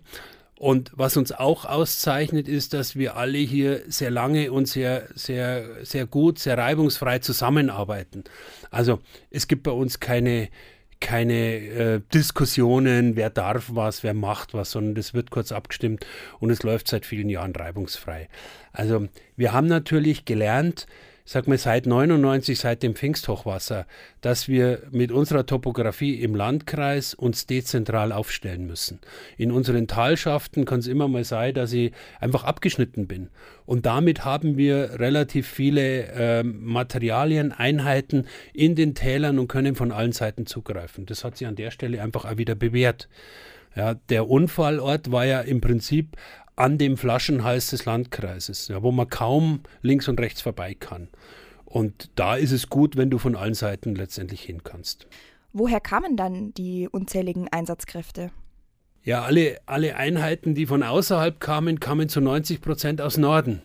Und 0.58 0.92
was 0.96 1.18
uns 1.18 1.32
auch 1.34 1.66
auszeichnet, 1.66 2.48
ist, 2.48 2.74
dass 2.74 2.96
wir 2.96 3.18
alle 3.18 3.38
hier 3.40 3.82
sehr 3.88 4.10
lange 4.10 4.52
und 4.52 4.68
sehr, 4.68 5.10
sehr, 5.14 5.86
sehr 5.86 6.06
gut, 6.06 6.40
sehr 6.40 6.58
reibungsfrei 6.58 7.20
zusammenarbeiten. 7.20 8.24
Also 8.72 9.00
es 9.32 9.48
gibt 9.48 9.64
bei 9.64 9.72
uns 9.72 10.00
keine, 10.00 10.48
keine 11.00 11.56
äh, 11.56 12.02
Diskussionen, 12.14 13.16
wer 13.16 13.30
darf 13.30 13.72
was, 13.74 14.04
wer 14.04 14.14
macht 14.14 14.54
was, 14.54 14.72
sondern 14.72 14.96
das 14.96 15.14
wird 15.14 15.32
kurz 15.32 15.52
abgestimmt 15.52 16.06
und 16.40 16.50
es 16.50 16.64
läuft 16.64 16.88
seit 16.88 17.06
vielen 17.06 17.30
Jahren 17.30 17.56
reibungsfrei. 17.56 18.30
Also 18.72 19.08
wir 19.36 19.54
haben 19.54 19.68
natürlich 19.68 20.26
gelernt, 20.26 20.88
sag 21.26 21.48
mal, 21.48 21.58
seit 21.58 21.88
99, 21.88 22.58
seit 22.58 22.84
dem 22.84 22.96
Pfingsthochwasser, 22.96 23.88
dass 24.22 24.48
wir 24.48 24.84
mit 24.92 25.12
unserer 25.12 25.48
Topografie 25.48 26.22
im 26.22 26.36
Landkreis 26.36 27.16
uns 27.16 27.48
dezentral 27.48 28.12
aufstellen 28.12 28.68
müssen. 28.68 29.00
In 29.36 29.52
unseren 29.52 29.88
Talschaften 29.88 30.66
kann 30.66 30.80
es 30.80 30.88
immer 30.88 31.08
mal 31.08 31.24
sein, 31.24 31.56
dass 31.56 31.74
ich 31.74 31.92
einfach 32.20 32.44
abgeschnitten 32.44 33.08
bin. 33.08 33.30
Und 33.66 33.88
damit 33.88 34.24
haben 34.24 34.56
wir 34.56 35.00
relativ 35.00 35.48
viele 35.48 36.04
äh, 36.10 36.44
Materialien, 36.44 37.52
Einheiten 37.52 38.28
in 38.54 38.76
den 38.76 38.94
Tälern 38.94 39.40
und 39.40 39.48
können 39.48 39.76
von 39.76 39.92
allen 39.92 40.12
Seiten 40.12 40.46
zugreifen. 40.46 41.08
Das 41.08 41.24
hat 41.24 41.38
sich 41.38 41.48
an 41.48 41.56
der 41.56 41.72
Stelle 41.72 42.04
einfach 42.04 42.26
auch 42.26 42.38
wieder 42.38 42.54
bewährt. 42.54 43.10
Ja, 43.76 43.96
der 44.10 44.30
Unfallort 44.30 45.12
war 45.12 45.26
ja 45.26 45.42
im 45.42 45.60
Prinzip 45.60 46.16
an 46.56 46.78
dem 46.78 46.98
Flaschenhals 46.98 47.70
des 47.70 47.86
Landkreises, 47.86 48.68
ja, 48.68 48.82
wo 48.82 48.92
man 48.92 49.10
kaum 49.10 49.62
links 49.82 50.08
und 50.08 50.20
rechts 50.20 50.42
vorbei 50.42 50.74
kann. 50.74 51.10
Und 51.66 52.10
da 52.16 52.36
ist 52.36 52.52
es 52.52 52.70
gut, 52.70 52.96
wenn 52.96 53.10
du 53.10 53.18
von 53.18 53.36
allen 53.36 53.54
Seiten 53.54 53.96
letztendlich 53.96 54.42
hin 54.42 54.64
kannst. 54.64 55.08
Woher 55.52 55.80
kamen 55.80 56.16
dann 56.16 56.54
die 56.54 56.88
unzähligen 56.90 57.48
Einsatzkräfte? 57.50 58.32
Ja, 59.04 59.24
alle, 59.24 59.60
alle 59.66 59.96
Einheiten, 59.96 60.56
die 60.56 60.66
von 60.66 60.84
außerhalb 60.84 61.40
kamen, 61.40 61.80
kamen 61.80 62.10
zu 62.10 62.22
90 62.22 62.62
Prozent 62.62 63.02
aus 63.02 63.18
Norden. 63.18 63.62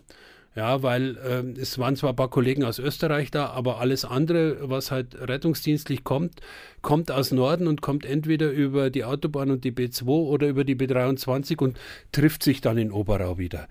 Ja, 0.53 0.83
weil 0.83 1.15
äh, 1.17 1.61
es 1.61 1.79
waren 1.79 1.95
zwar 1.95 2.09
ein 2.09 2.15
paar 2.17 2.29
Kollegen 2.29 2.65
aus 2.65 2.77
Österreich 2.77 3.31
da, 3.31 3.47
aber 3.47 3.79
alles 3.79 4.03
andere, 4.03 4.69
was 4.69 4.91
halt 4.91 5.15
rettungsdienstlich 5.15 6.03
kommt, 6.03 6.41
kommt 6.81 7.09
aus 7.09 7.31
Norden 7.31 7.67
und 7.67 7.81
kommt 7.81 8.05
entweder 8.05 8.51
über 8.51 8.89
die 8.89 9.05
Autobahn 9.05 9.49
und 9.49 9.63
die 9.63 9.71
B2 9.71 10.07
oder 10.07 10.49
über 10.49 10.65
die 10.65 10.75
B23 10.75 11.57
und 11.59 11.79
trifft 12.11 12.43
sich 12.43 12.59
dann 12.59 12.77
in 12.77 12.91
Oberau 12.91 13.37
wieder. 13.37 13.69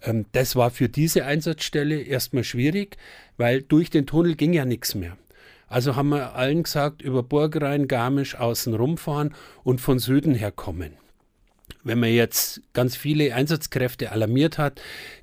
Ähm, 0.00 0.24
das 0.32 0.56
war 0.56 0.70
für 0.70 0.88
diese 0.88 1.26
Einsatzstelle 1.26 2.00
erstmal 2.00 2.44
schwierig, 2.44 2.96
weil 3.36 3.60
durch 3.60 3.90
den 3.90 4.06
Tunnel 4.06 4.34
ging 4.34 4.54
ja 4.54 4.64
nichts 4.64 4.94
mehr. 4.94 5.18
Also 5.68 5.96
haben 5.96 6.08
wir 6.10 6.34
allen 6.34 6.62
gesagt, 6.62 7.02
über 7.02 7.22
Burgrein, 7.22 7.88
Garmisch 7.88 8.36
außen 8.36 8.72
rumfahren 8.72 9.34
und 9.64 9.82
von 9.82 9.98
Süden 9.98 10.34
her 10.34 10.50
kommen 10.50 10.92
wenn 11.84 11.98
man 11.98 12.10
jetzt 12.10 12.62
ganz 12.72 12.96
viele 12.96 13.34
Einsatzkräfte 13.34 14.12
alarmiert 14.12 14.58
hat, 14.58 14.80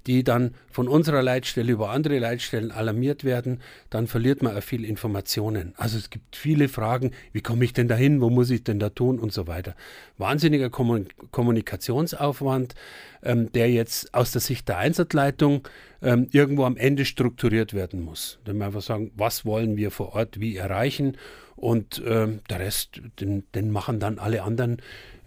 die 0.07 0.23
dann 0.23 0.55
von 0.71 0.87
unserer 0.87 1.21
Leitstelle 1.21 1.71
über 1.71 1.89
andere 1.89 2.19
Leitstellen 2.19 2.71
alarmiert 2.71 3.23
werden, 3.23 3.61
dann 3.89 4.07
verliert 4.07 4.41
man 4.41 4.57
auch 4.57 4.63
viel 4.63 4.85
Informationen. 4.85 5.73
Also 5.77 5.97
es 5.97 6.09
gibt 6.09 6.35
viele 6.35 6.67
Fragen, 6.67 7.11
wie 7.31 7.41
komme 7.41 7.65
ich 7.65 7.73
denn 7.73 7.87
dahin, 7.87 8.21
wo 8.21 8.29
muss 8.29 8.49
ich 8.49 8.63
denn 8.63 8.79
da 8.79 8.89
tun 8.89 9.19
und 9.19 9.33
so 9.33 9.47
weiter. 9.47 9.75
Wahnsinniger 10.17 10.69
Kommunikationsaufwand, 10.69 12.75
ähm, 13.23 13.51
der 13.51 13.71
jetzt 13.71 14.13
aus 14.13 14.31
der 14.31 14.41
Sicht 14.41 14.67
der 14.67 14.77
Einsatzleitung 14.77 15.67
ähm, 16.01 16.27
irgendwo 16.31 16.65
am 16.65 16.77
Ende 16.77 17.05
strukturiert 17.05 17.73
werden 17.73 18.01
muss. 18.01 18.39
Dann 18.45 18.57
wir 18.57 18.65
einfach 18.65 18.81
sagen, 18.81 19.11
was 19.15 19.45
wollen 19.45 19.77
wir 19.77 19.91
vor 19.91 20.13
Ort 20.13 20.39
wie 20.39 20.55
erreichen 20.55 21.17
und 21.59 22.01
ähm, 22.05 22.39
der 22.49 22.59
Rest, 22.59 23.01
den, 23.19 23.43
den 23.53 23.71
machen 23.71 23.99
dann 23.99 24.17
alle 24.17 24.43
anderen 24.43 24.77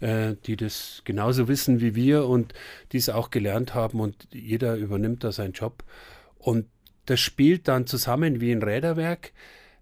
äh, 0.03 0.35
die 0.45 0.57
das 0.57 1.01
genauso 1.05 1.47
wissen 1.47 1.79
wie 1.79 1.95
wir 1.95 2.27
und 2.27 2.53
die 2.91 2.97
es 2.97 3.09
auch 3.09 3.31
gelernt 3.31 3.73
haben 3.73 4.01
und 4.01 4.27
jeder 4.33 4.75
übernimmt 4.75 5.23
da 5.23 5.31
seinen 5.31 5.53
Job. 5.53 5.83
Und 6.37 6.67
das 7.05 7.21
spielt 7.21 7.69
dann 7.69 7.87
zusammen 7.87 8.41
wie 8.41 8.51
ein 8.51 8.61
Räderwerk. 8.61 9.31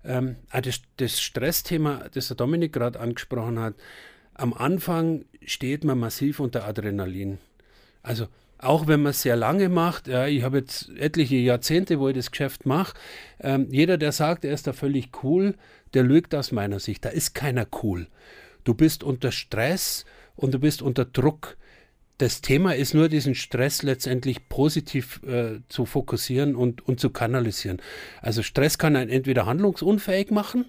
Ähm, 0.06 0.36
ah, 0.52 0.62
das, 0.62 0.82
das 0.98 1.20
Stressthema, 1.20 2.06
das 2.14 2.28
der 2.28 2.38
Dominik 2.38 2.74
gerade 2.74 3.00
angesprochen 3.00 3.60
hat, 3.60 3.74
am 4.36 4.54
Anfang 4.54 5.26
steht 5.44 5.84
man 5.84 6.00
massiv 6.00 6.40
unter 6.40 6.66
Adrenalin. 6.66 7.40
Also 8.04 8.28
auch 8.60 8.86
wenn 8.86 9.02
man 9.02 9.12
es 9.12 9.24
sehr 9.24 9.36
lange 9.36 9.70
macht, 9.70 10.08
ja, 10.08 10.28
ich 10.28 10.44
habe 10.44 10.60
jetzt 10.60 10.90
etliche 10.98 11.36
Jahrzehnte, 11.36 12.00
wo 12.00 12.10
ich 12.10 12.16
das 12.16 12.30
Geschäft 12.30 12.68
mache, 12.68 12.94
ähm, 13.40 13.68
jeder, 13.72 13.98
der 13.98 14.12
sagt, 14.12 14.46
er 14.46 14.54
ist 14.54 14.68
da 14.68 14.74
völlig 14.74 15.24
cool, 15.24 15.56
der 15.96 16.04
lügt 16.04 16.36
aus 16.36 16.52
meiner 16.52 16.80
Sicht. 16.80 17.06
Da 17.06 17.10
ist 17.10 17.34
keiner 17.34 17.66
cool. 17.82 18.08
Du 18.64 18.74
bist 18.74 19.04
unter 19.04 19.32
Stress 19.32 20.06
und 20.36 20.54
du 20.54 20.60
bist 20.60 20.82
unter 20.82 21.06
Druck. 21.06 21.58
Das 22.18 22.42
Thema 22.42 22.76
ist 22.76 22.94
nur, 22.94 23.10
diesen 23.10 23.34
Stress 23.34 23.82
letztendlich 23.82 24.48
positiv 24.48 25.24
äh, 25.24 25.62
zu 25.70 25.86
fokussieren 25.86 26.56
und, 26.56 26.88
und 26.88 27.00
zu 27.00 27.10
kanalisieren. 27.10 27.82
Also 28.22 28.44
Stress 28.44 28.78
kann 28.78 28.96
einen 28.96 29.10
entweder 29.10 29.48
handlungsunfähig 29.48 30.30
machen, 30.30 30.66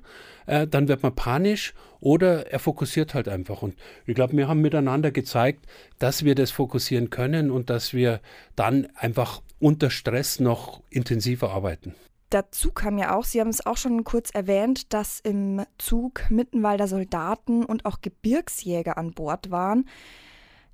äh, 0.46 0.66
dann 0.66 0.88
wird 0.88 1.02
man 1.02 1.14
panisch 1.14 1.74
oder 2.00 2.50
er 2.50 2.58
fokussiert 2.58 3.12
halt 3.12 3.28
einfach. 3.28 3.60
Und 3.60 3.76
ich 4.06 4.14
glaube, 4.14 4.34
wir 4.36 4.48
haben 4.48 4.62
miteinander 4.62 5.10
gezeigt, 5.10 5.66
dass 5.98 6.24
wir 6.24 6.34
das 6.34 6.50
fokussieren 6.50 7.10
können 7.10 7.50
und 7.50 7.68
dass 7.68 7.92
wir 7.92 8.20
dann 8.56 8.88
einfach 8.94 9.42
unter 9.58 9.90
Stress 9.90 10.40
noch 10.40 10.82
intensiver 10.88 11.50
arbeiten. 11.50 11.94
Dazu 12.32 12.72
kam 12.72 12.96
ja 12.96 13.14
auch, 13.14 13.24
Sie 13.24 13.40
haben 13.40 13.50
es 13.50 13.66
auch 13.66 13.76
schon 13.76 14.04
kurz 14.04 14.30
erwähnt, 14.30 14.94
dass 14.94 15.20
im 15.20 15.66
Zug 15.76 16.30
Mittenwalder 16.30 16.88
Soldaten 16.88 17.62
und 17.62 17.84
auch 17.84 18.00
Gebirgsjäger 18.00 18.96
an 18.96 19.12
Bord 19.12 19.50
waren. 19.50 19.86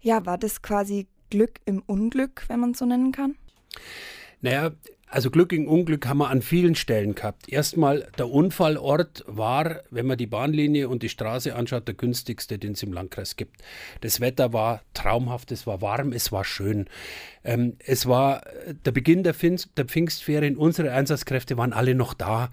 Ja, 0.01 0.25
war 0.25 0.39
das 0.39 0.63
quasi 0.63 1.09
Glück 1.31 1.59
im 1.65 1.83
Unglück, 1.85 2.45
wenn 2.47 2.61
man 2.61 2.71
es 2.71 2.79
so 2.79 2.87
nennen 2.87 3.11
kann? 3.11 3.35
Naja, 4.41 4.71
also 5.11 5.31
Glück 5.31 5.53
im 5.53 5.67
Unglück 5.67 6.07
haben 6.07 6.19
wir 6.19 6.29
an 6.29 6.43
vielen 6.43 6.75
Stellen 6.75 7.15
gehabt. 7.15 7.49
Erstmal, 7.49 8.09
der 8.19 8.31
Unfallort 8.31 9.25
war, 9.27 9.81
wenn 9.91 10.07
man 10.07 10.19
die 10.19 10.27
Bahnlinie 10.27 10.89
und 10.89 11.03
die 11.03 11.09
Straße 11.09 11.55
anschaut, 11.55 11.89
der 11.89 11.95
günstigste, 11.95 12.59
den 12.59 12.73
es 12.73 12.83
im 12.83 12.93
Landkreis 12.93 13.37
gibt. 13.37 13.57
Das 14.03 14.21
Wetter 14.21 14.53
war 14.53 14.83
traumhaft, 14.95 15.51
es 15.53 15.67
war 15.67 15.81
warm, 15.81 16.13
es 16.13 16.31
war 16.31 16.45
schön. 16.45 16.87
Ähm, 17.45 17.77
es 17.79 18.07
war 18.07 18.43
der 18.85 18.93
Beginn 18.93 19.23
der, 19.23 19.35
Pfingst, 19.35 19.71
der 19.77 19.87
Pfingstferien, 19.87 20.57
unsere 20.57 20.93
Einsatzkräfte 20.93 21.57
waren 21.57 21.73
alle 21.73 21.95
noch 21.95 22.15
da. 22.15 22.51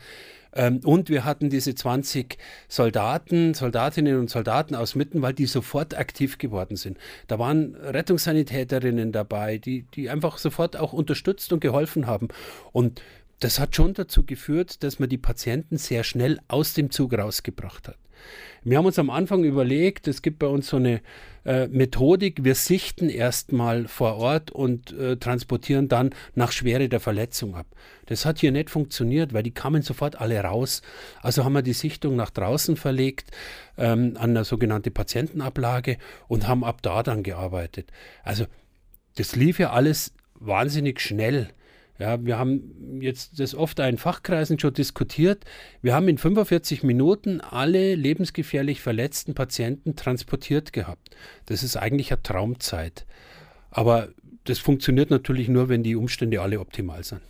Ähm, 0.55 0.79
und 0.83 1.09
wir 1.09 1.25
hatten 1.25 1.49
diese 1.49 1.75
20 1.75 2.37
Soldaten, 2.67 3.53
Soldatinnen 3.53 4.19
und 4.19 4.29
Soldaten 4.29 4.75
aus 4.75 4.95
Mittenwald, 4.95 5.37
die 5.37 5.45
sofort 5.45 5.97
aktiv 5.97 6.37
geworden 6.37 6.77
sind. 6.77 6.97
Da 7.27 7.37
waren 7.39 7.75
Rettungssanitäterinnen 7.75 9.11
dabei, 9.11 9.57
die, 9.57 9.83
die 9.93 10.09
einfach 10.09 10.37
sofort 10.37 10.77
auch 10.77 10.93
unterstützt 10.93 11.51
und 11.53 11.59
geholfen 11.59 12.07
haben. 12.07 12.29
Und 12.71 13.01
das 13.39 13.59
hat 13.59 13.75
schon 13.75 13.93
dazu 13.93 14.23
geführt, 14.25 14.83
dass 14.83 14.99
man 14.99 15.09
die 15.09 15.17
Patienten 15.17 15.77
sehr 15.77 16.03
schnell 16.03 16.39
aus 16.47 16.73
dem 16.73 16.89
Zug 16.91 17.13
rausgebracht 17.13 17.87
hat. 17.87 17.97
Wir 18.63 18.77
haben 18.77 18.85
uns 18.85 18.97
am 18.97 19.11
Anfang 19.11 19.43
überlegt, 19.43 20.07
es 20.07 20.21
gibt 20.21 20.39
bei 20.39 20.47
uns 20.47 20.69
so 20.69 20.77
eine 20.77 21.01
äh, 21.43 21.67
Methodik, 21.67 22.43
wir 22.43 22.55
sichten 22.55 23.09
erstmal 23.09 23.87
vor 23.87 24.15
Ort 24.15 24.49
und 24.49 24.91
äh, 24.93 25.17
transportieren 25.17 25.87
dann 25.87 26.09
nach 26.33 26.51
Schwere 26.51 26.89
der 26.89 26.99
Verletzung 26.99 27.55
ab. 27.55 27.67
Das 28.07 28.25
hat 28.25 28.39
hier 28.39 28.51
nicht 28.51 28.71
funktioniert, 28.71 29.33
weil 29.33 29.43
die 29.43 29.53
kamen 29.53 29.83
sofort 29.83 30.19
alle 30.19 30.39
raus. 30.41 30.81
Also 31.21 31.43
haben 31.43 31.53
wir 31.53 31.61
die 31.61 31.73
Sichtung 31.73 32.15
nach 32.15 32.31
draußen 32.31 32.75
verlegt, 32.75 33.29
ähm, 33.77 34.17
an 34.17 34.31
eine 34.31 34.45
sogenannte 34.45 34.89
Patientenablage 34.89 35.97
und 36.27 36.47
haben 36.47 36.63
ab 36.63 36.81
da 36.81 37.03
dann 37.03 37.21
gearbeitet. 37.21 37.91
Also 38.23 38.45
das 39.15 39.35
lief 39.35 39.59
ja 39.59 39.71
alles 39.71 40.13
wahnsinnig 40.33 40.99
schnell. 40.99 41.49
Ja, 41.97 42.23
wir 42.23 42.37
haben 42.37 42.99
jetzt 43.01 43.39
das 43.39 43.55
oft 43.55 43.79
in 43.79 43.97
Fachkreisen 43.97 44.59
schon 44.59 44.73
diskutiert. 44.73 45.45
Wir 45.81 45.93
haben 45.93 46.09
in 46.09 46.17
45 46.17 46.83
Minuten 46.83 47.39
alle 47.39 47.95
lebensgefährlich 47.95 48.81
verletzten 48.81 49.33
Patienten 49.33 49.95
transportiert 49.95 50.73
gehabt. 50.73 51.15
Das 51.45 51.63
ist 51.63 51.77
eigentlich 51.77 52.11
eine 52.11 52.21
Traumzeit. 52.21 53.05
Aber 53.71 54.09
das 54.43 54.59
funktioniert 54.59 55.09
natürlich 55.09 55.47
nur, 55.47 55.69
wenn 55.69 55.83
die 55.83 55.95
Umstände 55.95 56.41
alle 56.41 56.59
optimal 56.59 57.03
sind. 57.03 57.21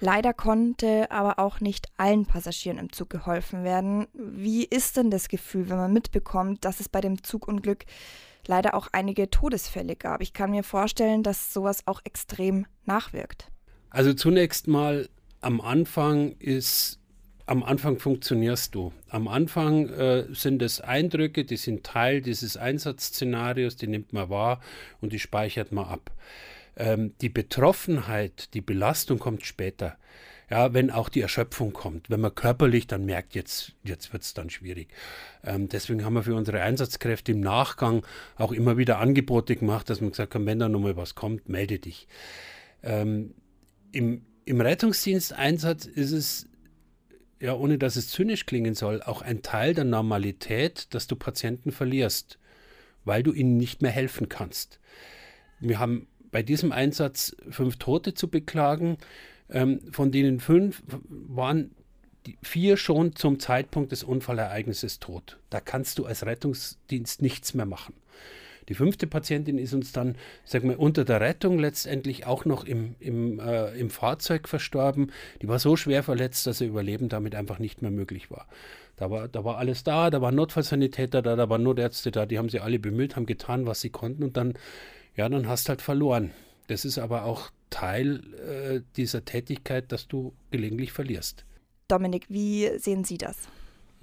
Leider 0.00 0.32
konnte 0.32 1.10
aber 1.10 1.38
auch 1.38 1.60
nicht 1.60 1.88
allen 1.98 2.24
Passagieren 2.24 2.78
im 2.78 2.92
Zug 2.92 3.10
geholfen 3.10 3.64
werden. 3.64 4.06
Wie 4.14 4.64
ist 4.64 4.96
denn 4.96 5.10
das 5.10 5.28
Gefühl, 5.28 5.68
wenn 5.68 5.76
man 5.76 5.92
mitbekommt, 5.92 6.64
dass 6.64 6.80
es 6.80 6.88
bei 6.88 7.02
dem 7.02 7.22
Zugunglück 7.22 7.84
leider 8.46 8.74
auch 8.74 8.88
einige 8.92 9.28
Todesfälle 9.28 9.96
gab? 9.96 10.22
Ich 10.22 10.32
kann 10.32 10.52
mir 10.52 10.62
vorstellen, 10.62 11.22
dass 11.22 11.52
sowas 11.52 11.86
auch 11.86 12.00
extrem 12.04 12.66
nachwirkt. 12.86 13.50
Also 13.90 14.14
zunächst 14.14 14.68
mal 14.68 15.08
am 15.40 15.60
Anfang 15.60 16.36
ist 16.38 17.00
am 17.50 17.64
Anfang 17.64 17.98
funktionierst 17.98 18.76
du. 18.76 18.92
Am 19.08 19.26
Anfang 19.26 19.88
äh, 19.88 20.26
sind 20.32 20.62
es 20.62 20.80
Eindrücke, 20.80 21.44
die 21.44 21.56
sind 21.56 21.82
Teil 21.82 22.20
dieses 22.20 22.56
Einsatzszenarios, 22.56 23.74
die 23.74 23.88
nimmt 23.88 24.12
man 24.12 24.30
wahr 24.30 24.60
und 25.00 25.12
die 25.12 25.18
speichert 25.18 25.72
man 25.72 25.86
ab. 25.86 26.12
Ähm, 26.76 27.12
die 27.20 27.28
Betroffenheit, 27.28 28.54
die 28.54 28.60
Belastung 28.60 29.18
kommt 29.18 29.44
später. 29.44 29.96
Ja, 30.48 30.74
wenn 30.74 30.92
auch 30.92 31.08
die 31.08 31.22
Erschöpfung 31.22 31.72
kommt, 31.72 32.08
wenn 32.08 32.20
man 32.20 32.34
körperlich 32.34 32.86
dann 32.86 33.04
merkt, 33.04 33.34
jetzt, 33.34 33.72
jetzt 33.82 34.12
wird 34.12 34.22
es 34.22 34.32
dann 34.32 34.48
schwierig. 34.50 34.88
Ähm, 35.44 35.68
deswegen 35.68 36.04
haben 36.04 36.14
wir 36.14 36.22
für 36.22 36.36
unsere 36.36 36.62
Einsatzkräfte 36.62 37.32
im 37.32 37.40
Nachgang 37.40 38.06
auch 38.36 38.52
immer 38.52 38.76
wieder 38.76 38.98
Angebote 38.98 39.56
gemacht, 39.56 39.90
dass 39.90 40.00
man 40.00 40.10
gesagt 40.10 40.36
hat, 40.36 40.46
wenn 40.46 40.60
da 40.60 40.68
nochmal 40.68 40.96
was 40.96 41.16
kommt, 41.16 41.48
melde 41.48 41.80
dich. 41.80 42.06
Ähm, 42.84 43.34
im, 43.92 44.24
Im 44.44 44.60
Rettungsdiensteinsatz 44.60 45.86
ist 45.86 46.12
es, 46.12 46.48
ja, 47.40 47.54
ohne 47.54 47.78
dass 47.78 47.96
es 47.96 48.08
zynisch 48.08 48.46
klingen 48.46 48.74
soll, 48.74 49.02
auch 49.02 49.22
ein 49.22 49.42
Teil 49.42 49.74
der 49.74 49.84
Normalität, 49.84 50.94
dass 50.94 51.06
du 51.06 51.16
Patienten 51.16 51.72
verlierst, 51.72 52.38
weil 53.04 53.22
du 53.22 53.32
ihnen 53.32 53.56
nicht 53.56 53.82
mehr 53.82 53.90
helfen 53.90 54.28
kannst. 54.28 54.80
Wir 55.60 55.78
haben 55.78 56.06
bei 56.30 56.42
diesem 56.42 56.72
Einsatz 56.72 57.36
fünf 57.50 57.76
Tote 57.76 58.14
zu 58.14 58.28
beklagen. 58.28 58.98
Ähm, 59.48 59.80
von 59.90 60.12
denen 60.12 60.40
fünf 60.40 60.82
waren 61.08 61.74
die 62.26 62.38
vier 62.42 62.76
schon 62.76 63.16
zum 63.16 63.40
Zeitpunkt 63.40 63.92
des 63.92 64.04
Unfallereignisses 64.04 65.00
tot. 65.00 65.38
Da 65.48 65.60
kannst 65.60 65.98
du 65.98 66.04
als 66.04 66.24
Rettungsdienst 66.24 67.22
nichts 67.22 67.54
mehr 67.54 67.66
machen. 67.66 67.94
Die 68.68 68.74
fünfte 68.74 69.06
Patientin 69.06 69.58
ist 69.58 69.72
uns 69.72 69.92
dann, 69.92 70.16
sag 70.44 70.64
mal, 70.64 70.76
unter 70.76 71.04
der 71.04 71.20
Rettung 71.20 71.58
letztendlich 71.58 72.26
auch 72.26 72.44
noch 72.44 72.64
im, 72.64 72.94
im, 73.00 73.40
äh, 73.40 73.72
im 73.78 73.90
Fahrzeug 73.90 74.48
verstorben. 74.48 75.12
Die 75.42 75.48
war 75.48 75.58
so 75.58 75.76
schwer 75.76 76.02
verletzt, 76.02 76.46
dass 76.46 76.60
ihr 76.60 76.68
Überleben 76.68 77.08
damit 77.08 77.34
einfach 77.34 77.58
nicht 77.58 77.82
mehr 77.82 77.90
möglich 77.90 78.30
war. 78.30 78.46
Da 78.96 79.10
war, 79.10 79.28
da 79.28 79.44
war 79.44 79.58
alles 79.58 79.82
da, 79.82 80.10
da 80.10 80.20
waren 80.20 80.34
Notfallsanitäter 80.34 81.22
da, 81.22 81.34
da 81.34 81.48
waren 81.48 81.62
Notärzte 81.62 82.10
da, 82.10 82.26
die 82.26 82.38
haben 82.38 82.50
sie 82.50 82.60
alle 82.60 82.78
bemüht, 82.78 83.16
haben 83.16 83.26
getan, 83.26 83.66
was 83.66 83.80
sie 83.80 83.90
konnten 83.90 84.22
und 84.22 84.36
dann, 84.36 84.54
ja, 85.16 85.28
dann 85.28 85.48
hast 85.48 85.68
halt 85.68 85.80
verloren. 85.80 86.32
Das 86.66 86.84
ist 86.84 86.98
aber 86.98 87.24
auch 87.24 87.50
Teil 87.70 88.20
äh, 88.34 88.80
dieser 88.96 89.24
Tätigkeit, 89.24 89.90
dass 89.90 90.06
du 90.06 90.34
gelegentlich 90.50 90.92
verlierst. 90.92 91.44
Dominik, 91.88 92.26
wie 92.28 92.78
sehen 92.78 93.04
Sie 93.04 93.18
das? 93.18 93.48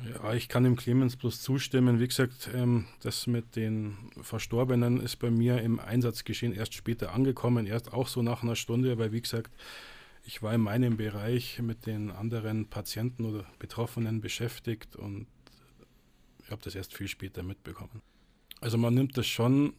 Ja, 0.03 0.33
ich 0.33 0.47
kann 0.47 0.63
dem 0.63 0.75
Clemens 0.75 1.15
bloß 1.15 1.41
zustimmen. 1.41 1.99
Wie 1.99 2.07
gesagt, 2.07 2.49
ähm, 2.53 2.85
das 3.01 3.25
mit 3.25 3.55
den 3.55 3.97
Verstorbenen 4.21 5.01
ist 5.01 5.17
bei 5.17 5.31
mir 5.31 5.61
im 5.61 5.79
Einsatzgeschehen 5.79 6.53
erst 6.53 6.75
später 6.75 7.13
angekommen, 7.13 7.65
erst 7.65 7.93
auch 7.93 8.07
so 8.07 8.21
nach 8.21 8.43
einer 8.43 8.55
Stunde, 8.55 8.99
weil 8.99 9.11
wie 9.11 9.21
gesagt, 9.21 9.51
ich 10.23 10.43
war 10.43 10.53
in 10.53 10.61
meinem 10.61 10.97
Bereich 10.97 11.59
mit 11.61 11.87
den 11.87 12.11
anderen 12.11 12.67
Patienten 12.69 13.25
oder 13.25 13.45
Betroffenen 13.57 14.21
beschäftigt 14.21 14.95
und 14.95 15.25
ich 16.43 16.51
habe 16.51 16.61
das 16.63 16.75
erst 16.75 16.95
viel 16.95 17.07
später 17.07 17.41
mitbekommen. 17.41 18.01
Also 18.61 18.77
man 18.77 18.93
nimmt 18.93 19.17
das 19.17 19.25
schon 19.25 19.73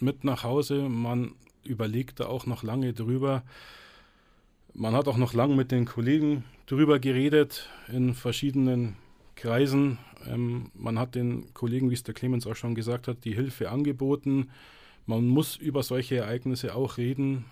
mit 0.00 0.24
nach 0.24 0.42
Hause, 0.42 0.88
man 0.88 1.34
überlegt 1.62 2.18
da 2.18 2.26
auch 2.26 2.46
noch 2.46 2.64
lange 2.64 2.92
drüber. 2.94 3.44
Man 4.74 4.94
hat 4.94 5.06
auch 5.06 5.18
noch 5.18 5.34
lange 5.34 5.54
mit 5.54 5.70
den 5.70 5.84
Kollegen 5.84 6.44
drüber 6.66 6.98
geredet 6.98 7.68
in 7.88 8.14
verschiedenen 8.14 8.96
Kreisen. 9.42 9.98
Ähm, 10.28 10.70
man 10.72 11.00
hat 11.00 11.16
den 11.16 11.52
Kollegen, 11.52 11.90
wie 11.90 11.94
es 11.94 12.04
der 12.04 12.14
Clemens 12.14 12.46
auch 12.46 12.54
schon 12.54 12.76
gesagt 12.76 13.08
hat, 13.08 13.24
die 13.24 13.34
Hilfe 13.34 13.70
angeboten. 13.70 14.50
Man 15.04 15.26
muss 15.26 15.56
über 15.56 15.82
solche 15.82 16.16
Ereignisse 16.16 16.76
auch 16.76 16.96
reden, 16.96 17.44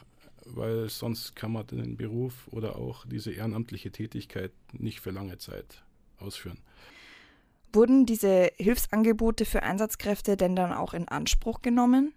weil 0.45 0.89
sonst 0.89 1.35
kann 1.35 1.51
man 1.51 1.67
den 1.67 1.97
Beruf 1.97 2.47
oder 2.53 2.77
auch 2.77 3.05
diese 3.07 3.33
ehrenamtliche 3.33 3.91
Tätigkeit 3.91 4.53
nicht 4.73 5.01
für 5.01 5.11
lange 5.11 5.39
Zeit 5.39 5.83
ausführen. 6.21 6.59
Wurden 7.73 8.07
diese 8.07 8.53
Hilfsangebote 8.57 9.45
für 9.45 9.65
Einsatzkräfte 9.65 10.37
denn 10.37 10.55
dann 10.55 10.73
auch 10.73 10.95
in 10.95 11.09
Anspruch 11.09 11.61
genommen? 11.61 12.13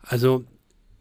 Also 0.00 0.44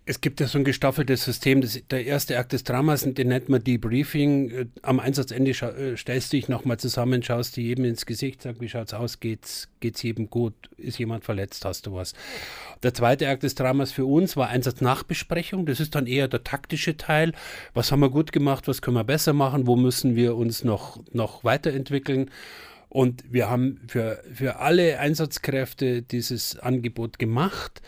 es 0.10 0.22
gibt 0.22 0.39
ja 0.39 0.48
so 0.48 0.58
ein 0.58 0.63
gestaffeltes 0.63 1.24
System. 1.24 1.62
Das, 1.62 1.80
der 1.92 2.04
erste 2.04 2.39
Akt 2.39 2.51
des 2.54 2.63
Dramas, 2.63 3.06
den 3.06 3.28
nennt 3.28 3.48
man 3.48 3.63
Debriefing. 3.63 4.50
Äh, 4.50 4.66
am 4.82 5.00
Einsatzende 5.00 5.51
äh, 5.51 5.96
stellst 5.96 6.34
du 6.34 6.38
dich 6.38 6.50
nochmal 6.50 6.78
zusammen, 6.78 7.22
schaust 7.22 7.56
dir 7.56 7.63
jedem 7.63 7.86
ins 7.86 8.08
Gesicht, 8.08 8.42
sagst, 8.42 8.60
wie 8.60 8.68
schaut's 8.68 8.96
aus, 8.96 9.20
geht's, 9.20 9.70
geht's 9.82 10.01
jedem 10.01 10.32
gut, 10.32 10.56
ist 10.78 10.98
jemand 10.98 11.25
verletzt, 11.25 11.63
hast 11.63 11.86
du 11.86 11.94
was. 11.94 12.13
Der 12.82 12.96
zweite 12.96 13.30
Akt 13.30 13.44
des 13.44 13.54
Dramas 13.54 13.92
für 13.92 14.06
uns 14.06 14.36
war 14.36 14.48
Einsatznachbesprechung. 14.48 15.68
Das 15.68 15.80
ist 15.80 15.94
dann 15.94 16.08
eher 16.08 16.28
der 16.28 16.44
taktische 16.44 16.98
Teil. 16.98 17.34
Was 17.75 17.92
haben 17.92 18.00
wir 18.00 18.10
gut 18.10 18.32
gemacht, 18.32 18.68
was 18.68 18.82
können 18.82 18.98
wir 18.98 19.04
besser 19.04 19.34
machen, 19.34 19.68
wo 19.68 19.75
müssen 19.75 20.16
wir 20.16 20.36
uns 20.36 20.63
noch, 20.63 21.00
noch 21.13 21.44
weiterentwickeln. 21.44 22.32
Und 22.88 23.32
wir 23.32 23.48
haben 23.48 23.80
für, 23.88 24.24
für 24.34 24.58
alle 24.58 24.98
Einsatzkräfte 24.98 26.01
dieses 26.01 26.58
Angebot 26.58 27.20
gemacht. 27.20 27.84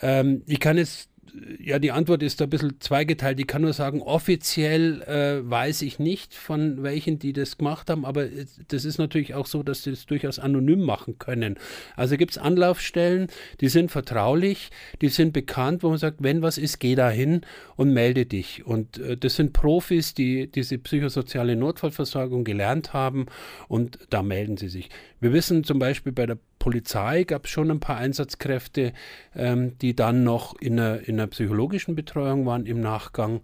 Ähm, 0.00 0.42
ich 0.46 0.60
kann 0.60 0.78
jetzt 0.78 1.09
ja, 1.58 1.78
die 1.78 1.92
Antwort 1.92 2.22
ist 2.22 2.40
da 2.40 2.44
ein 2.44 2.50
bisschen 2.50 2.80
zweigeteilt. 2.80 3.40
Ich 3.40 3.46
kann 3.46 3.62
nur 3.62 3.72
sagen, 3.72 4.02
offiziell 4.02 5.02
äh, 5.02 5.48
weiß 5.48 5.82
ich 5.82 5.98
nicht, 5.98 6.34
von 6.34 6.82
welchen 6.82 7.18
die 7.18 7.32
das 7.32 7.58
gemacht 7.58 7.90
haben, 7.90 8.04
aber 8.04 8.26
das 8.68 8.84
ist 8.84 8.98
natürlich 8.98 9.34
auch 9.34 9.46
so, 9.46 9.62
dass 9.62 9.82
sie 9.82 9.90
das 9.90 10.06
durchaus 10.06 10.38
anonym 10.38 10.80
machen 10.80 11.18
können. 11.18 11.56
Also 11.96 12.16
gibt 12.16 12.32
es 12.32 12.38
Anlaufstellen, 12.38 13.28
die 13.60 13.68
sind 13.68 13.90
vertraulich, 13.90 14.70
die 15.00 15.08
sind 15.08 15.32
bekannt, 15.32 15.82
wo 15.82 15.90
man 15.90 15.98
sagt, 15.98 16.22
wenn 16.22 16.42
was 16.42 16.58
ist, 16.58 16.80
geh 16.80 16.94
da 16.94 17.10
hin 17.10 17.42
und 17.76 17.92
melde 17.92 18.26
dich. 18.26 18.66
Und 18.66 18.98
äh, 18.98 19.16
das 19.16 19.36
sind 19.36 19.52
Profis, 19.52 20.14
die 20.14 20.50
diese 20.50 20.78
psychosoziale 20.78 21.56
Notfallversorgung 21.56 22.44
gelernt 22.44 22.92
haben 22.92 23.26
und 23.68 23.98
da 24.10 24.22
melden 24.22 24.56
sie 24.56 24.68
sich. 24.68 24.90
Wir 25.20 25.32
wissen 25.32 25.64
zum 25.64 25.78
Beispiel 25.78 26.12
bei 26.12 26.26
der 26.26 26.38
Polizei 26.60 27.24
gab 27.24 27.46
es 27.46 27.50
schon 27.50 27.72
ein 27.72 27.80
paar 27.80 27.96
Einsatzkräfte, 27.96 28.92
ähm, 29.34 29.76
die 29.78 29.96
dann 29.96 30.22
noch 30.22 30.54
in 30.60 30.78
einer, 30.78 31.00
in 31.08 31.18
einer 31.18 31.26
psychologischen 31.26 31.96
Betreuung 31.96 32.46
waren 32.46 32.66
im 32.66 32.80
Nachgang. 32.80 33.40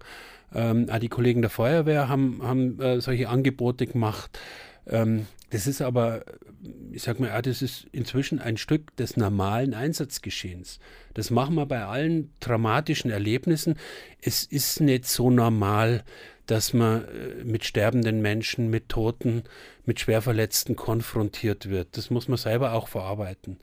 Ähm, 0.55 0.87
die 1.01 1.09
Kollegen 1.09 1.41
der 1.41 1.49
Feuerwehr 1.49 2.07
haben, 2.07 2.39
haben 2.41 2.79
äh, 2.79 3.01
solche 3.01 3.27
Angebote 3.27 3.87
gemacht. 3.87 4.39
Ähm, 4.89 5.27
das 5.49 5.65
ist 5.65 5.81
aber, 5.81 6.25
ich 6.91 7.03
sag 7.03 7.19
mal, 7.19 7.41
das 7.41 7.61
ist 7.61 7.87
inzwischen 7.91 8.39
ein 8.39 8.57
Stück 8.57 8.95
des 8.97 9.15
normalen 9.15 9.73
Einsatzgeschehens. 9.73 10.79
Das 11.13 11.31
machen 11.31 11.55
wir 11.55 11.65
bei 11.65 11.85
allen 11.85 12.31
dramatischen 12.41 13.11
Erlebnissen. 13.11 13.75
Es 14.21 14.43
ist 14.43 14.81
nicht 14.81 15.05
so 15.05 15.29
normal, 15.29 16.03
dass 16.47 16.73
man 16.73 17.05
äh, 17.05 17.43
mit 17.43 17.63
sterbenden 17.63 18.21
Menschen, 18.21 18.69
mit 18.69 18.89
Toten, 18.89 19.43
mit 19.85 19.99
Schwerverletzten 19.99 20.75
konfrontiert 20.75 21.69
wird. 21.69 21.95
Das 21.95 22.09
muss 22.09 22.27
man 22.27 22.37
selber 22.37 22.73
auch 22.73 22.87
verarbeiten. 22.87 23.57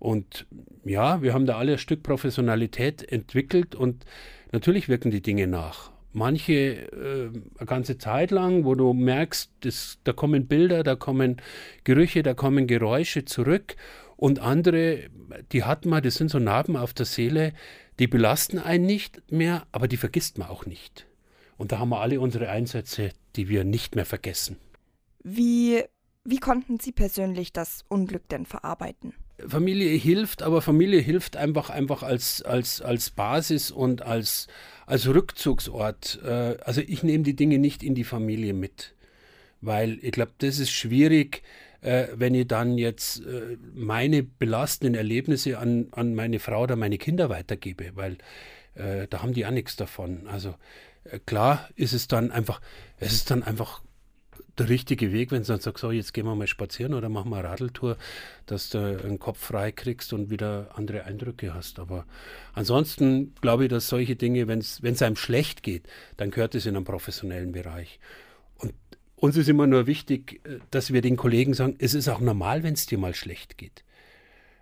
Und 0.00 0.46
ja, 0.84 1.22
wir 1.22 1.34
haben 1.34 1.46
da 1.46 1.58
alle 1.58 1.72
ein 1.72 1.78
Stück 1.78 2.02
Professionalität 2.02 3.06
entwickelt 3.12 3.74
und 3.74 4.04
natürlich 4.50 4.88
wirken 4.88 5.10
die 5.10 5.20
Dinge 5.20 5.46
nach. 5.46 5.92
Manche 6.12 6.52
äh, 6.52 7.30
eine 7.58 7.66
ganze 7.66 7.98
Zeit 7.98 8.30
lang, 8.30 8.64
wo 8.64 8.74
du 8.74 8.92
merkst, 8.92 9.50
das, 9.60 9.98
da 10.04 10.12
kommen 10.12 10.46
Bilder, 10.46 10.82
da 10.82 10.96
kommen 10.96 11.40
Gerüche, 11.84 12.22
da 12.22 12.34
kommen 12.34 12.66
Geräusche 12.66 13.24
zurück. 13.24 13.76
Und 14.16 14.40
andere, 14.40 15.08
die 15.52 15.64
hat 15.64 15.86
man, 15.86 16.02
das 16.02 16.16
sind 16.16 16.30
so 16.30 16.38
Narben 16.38 16.76
auf 16.76 16.92
der 16.92 17.06
Seele, 17.06 17.52
die 17.98 18.06
belasten 18.06 18.58
einen 18.58 18.86
nicht 18.86 19.30
mehr, 19.30 19.66
aber 19.72 19.88
die 19.88 19.96
vergisst 19.96 20.38
man 20.38 20.48
auch 20.48 20.66
nicht. 20.66 21.06
Und 21.56 21.72
da 21.72 21.78
haben 21.78 21.90
wir 21.90 22.00
alle 22.00 22.20
unsere 22.20 22.48
Einsätze, 22.48 23.10
die 23.36 23.48
wir 23.48 23.64
nicht 23.64 23.94
mehr 23.94 24.06
vergessen. 24.06 24.56
Wie, 25.22 25.82
wie 26.24 26.38
konnten 26.38 26.80
Sie 26.80 26.92
persönlich 26.92 27.52
das 27.52 27.84
Unglück 27.88 28.28
denn 28.28 28.46
verarbeiten? 28.46 29.14
Familie 29.46 29.90
hilft, 29.96 30.42
aber 30.42 30.62
Familie 30.62 31.00
hilft 31.00 31.36
einfach, 31.36 31.70
einfach 31.70 32.02
als, 32.02 32.42
als, 32.42 32.80
als 32.82 33.10
Basis 33.10 33.70
und 33.70 34.02
als, 34.02 34.48
als 34.90 35.06
Rückzugsort. 35.06 36.20
Äh, 36.24 36.56
also 36.64 36.80
ich 36.80 37.02
nehme 37.02 37.24
die 37.24 37.36
Dinge 37.36 37.58
nicht 37.58 37.82
in 37.82 37.94
die 37.94 38.04
Familie 38.04 38.52
mit, 38.52 38.94
weil 39.60 39.98
ich 40.02 40.12
glaube, 40.12 40.32
das 40.38 40.58
ist 40.58 40.70
schwierig, 40.70 41.42
äh, 41.80 42.08
wenn 42.14 42.34
ich 42.34 42.48
dann 42.48 42.76
jetzt 42.76 43.24
äh, 43.24 43.56
meine 43.74 44.22
belastenden 44.22 44.94
Erlebnisse 44.94 45.58
an, 45.58 45.88
an 45.92 46.14
meine 46.14 46.40
Frau 46.40 46.64
oder 46.64 46.76
meine 46.76 46.98
Kinder 46.98 47.30
weitergebe, 47.30 47.92
weil 47.94 48.18
da 48.72 49.20
haben 49.20 49.34
die 49.34 49.44
auch 49.44 49.50
nichts 49.50 49.74
davon. 49.74 50.28
Also 50.28 50.54
äh, 51.04 51.18
klar 51.18 51.68
ist 51.74 51.92
es 51.92 52.08
dann 52.08 52.30
einfach, 52.30 52.60
es 52.98 53.12
ist 53.12 53.30
dann 53.30 53.42
einfach 53.42 53.82
der 54.60 54.68
richtige 54.68 55.12
Weg, 55.12 55.32
wenn 55.32 55.42
du 55.42 55.48
dann 55.48 55.60
sagst, 55.60 55.80
so, 55.80 55.90
jetzt 55.90 56.14
gehen 56.14 56.26
wir 56.26 56.34
mal 56.34 56.46
spazieren 56.46 56.94
oder 56.94 57.08
machen 57.08 57.30
wir 57.30 57.38
eine 57.38 57.48
Radeltour, 57.48 57.96
dass 58.46 58.70
du 58.70 58.78
einen 58.78 59.18
Kopf 59.18 59.38
frei 59.38 59.72
kriegst 59.72 60.12
und 60.12 60.30
wieder 60.30 60.70
andere 60.74 61.04
Eindrücke 61.04 61.54
hast. 61.54 61.78
Aber 61.78 62.06
ansonsten 62.52 63.34
glaube 63.40 63.64
ich, 63.64 63.70
dass 63.70 63.88
solche 63.88 64.16
Dinge, 64.16 64.46
wenn 64.48 64.58
es 64.60 65.02
einem 65.02 65.16
schlecht 65.16 65.62
geht, 65.62 65.88
dann 66.16 66.30
gehört 66.30 66.54
es 66.54 66.66
in 66.66 66.76
einen 66.76 66.84
professionellen 66.84 67.52
Bereich. 67.52 67.98
Und 68.58 68.74
uns 69.16 69.36
ist 69.36 69.48
immer 69.48 69.66
nur 69.66 69.86
wichtig, 69.86 70.40
äh, 70.44 70.58
dass 70.70 70.92
wir 70.92 71.00
den 71.00 71.16
Kollegen 71.16 71.54
sagen, 71.54 71.76
es 71.78 71.94
ist 71.94 72.08
auch 72.08 72.20
normal, 72.20 72.62
wenn 72.62 72.74
es 72.74 72.86
dir 72.86 72.98
mal 72.98 73.14
schlecht 73.14 73.58
geht. 73.58 73.84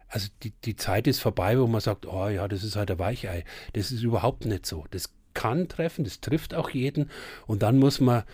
Also 0.09 0.29
die, 0.43 0.53
die 0.65 0.77
Zeit 0.77 1.07
ist 1.07 1.21
vorbei, 1.21 1.59
wo 1.59 1.67
man 1.67 1.81
sagt, 1.81 2.07
oh 2.07 2.29
ja, 2.29 2.49
das 2.49 2.65
ist 2.65 2.77
halt 2.77 2.91
ein 2.91 2.99
Weichei. 2.99 3.45
Das 3.75 3.91
ist 3.91 4.03
überhaupt 4.03 4.47
nicht 4.47 4.65
so. 4.65 4.87
Das 4.91 5.13
kann 5.35 5.69
treffen, 5.69 6.05
das 6.05 6.21
trifft 6.21 6.55
auch 6.55 6.71
jeden. 6.71 7.11
Und 7.47 7.63
dann 7.63 7.79
muss 7.79 8.01
man 8.01 8.25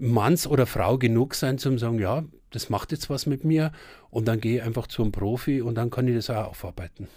Manns 0.00 0.46
oder 0.46 0.66
Frau 0.66 0.98
genug 0.98 1.34
sein, 1.34 1.58
zum 1.58 1.78
sagen, 1.78 1.98
ja, 1.98 2.24
das 2.50 2.70
macht 2.70 2.90
jetzt 2.90 3.10
was 3.10 3.26
mit 3.26 3.44
mir. 3.44 3.72
Und 4.10 4.26
dann 4.26 4.40
gehe 4.40 4.56
ich 4.56 4.62
einfach 4.62 4.86
zum 4.86 5.12
Profi 5.12 5.60
und 5.60 5.74
dann 5.76 5.90
kann 5.90 6.08
ich 6.08 6.14
das 6.14 6.30
auch 6.30 6.48
aufarbeiten. 6.48 7.08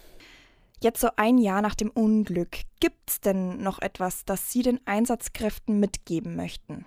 Jetzt 0.82 1.00
so 1.00 1.08
ein 1.16 1.38
Jahr 1.38 1.62
nach 1.62 1.76
dem 1.76 1.90
Unglück, 1.90 2.58
gibt 2.82 3.10
es 3.10 3.22
denn 3.22 3.64
noch 3.64 3.82
etwas, 3.82 4.26
das 4.26 4.52
Sie 4.52 4.64
den 4.64 4.82
Einsatzkräften 4.86 5.80
mitgeben 5.80 6.36
möchten? 6.36 6.86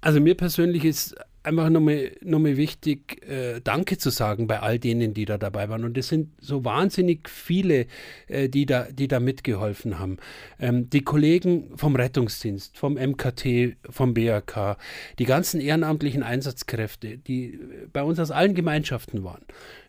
Also 0.00 0.20
mir 0.20 0.36
persönlich 0.36 0.84
ist 0.84 1.16
einfach 1.42 1.70
nochmal 1.70 2.12
noch 2.20 2.38
mal 2.38 2.56
wichtig, 2.56 3.26
äh, 3.28 3.60
Danke 3.62 3.98
zu 3.98 4.10
sagen 4.10 4.46
bei 4.46 4.60
all 4.60 4.78
denen, 4.78 5.14
die 5.14 5.24
da 5.24 5.38
dabei 5.38 5.68
waren. 5.68 5.84
Und 5.84 5.96
es 5.96 6.08
sind 6.08 6.30
so 6.40 6.64
wahnsinnig 6.64 7.28
viele, 7.28 7.86
äh, 8.28 8.48
die, 8.48 8.66
da, 8.66 8.88
die 8.90 9.08
da 9.08 9.20
mitgeholfen 9.20 9.98
haben. 9.98 10.18
Ähm, 10.58 10.90
die 10.90 11.02
Kollegen 11.02 11.76
vom 11.76 11.96
Rettungsdienst, 11.96 12.76
vom 12.76 12.94
MKT, 12.94 13.76
vom 13.88 14.14
BAK, 14.14 14.76
die 15.18 15.24
ganzen 15.24 15.60
ehrenamtlichen 15.60 16.22
Einsatzkräfte, 16.22 17.18
die 17.18 17.58
bei 17.92 18.02
uns 18.02 18.18
aus 18.18 18.30
allen 18.30 18.54
Gemeinschaften 18.54 19.24
waren. 19.24 19.42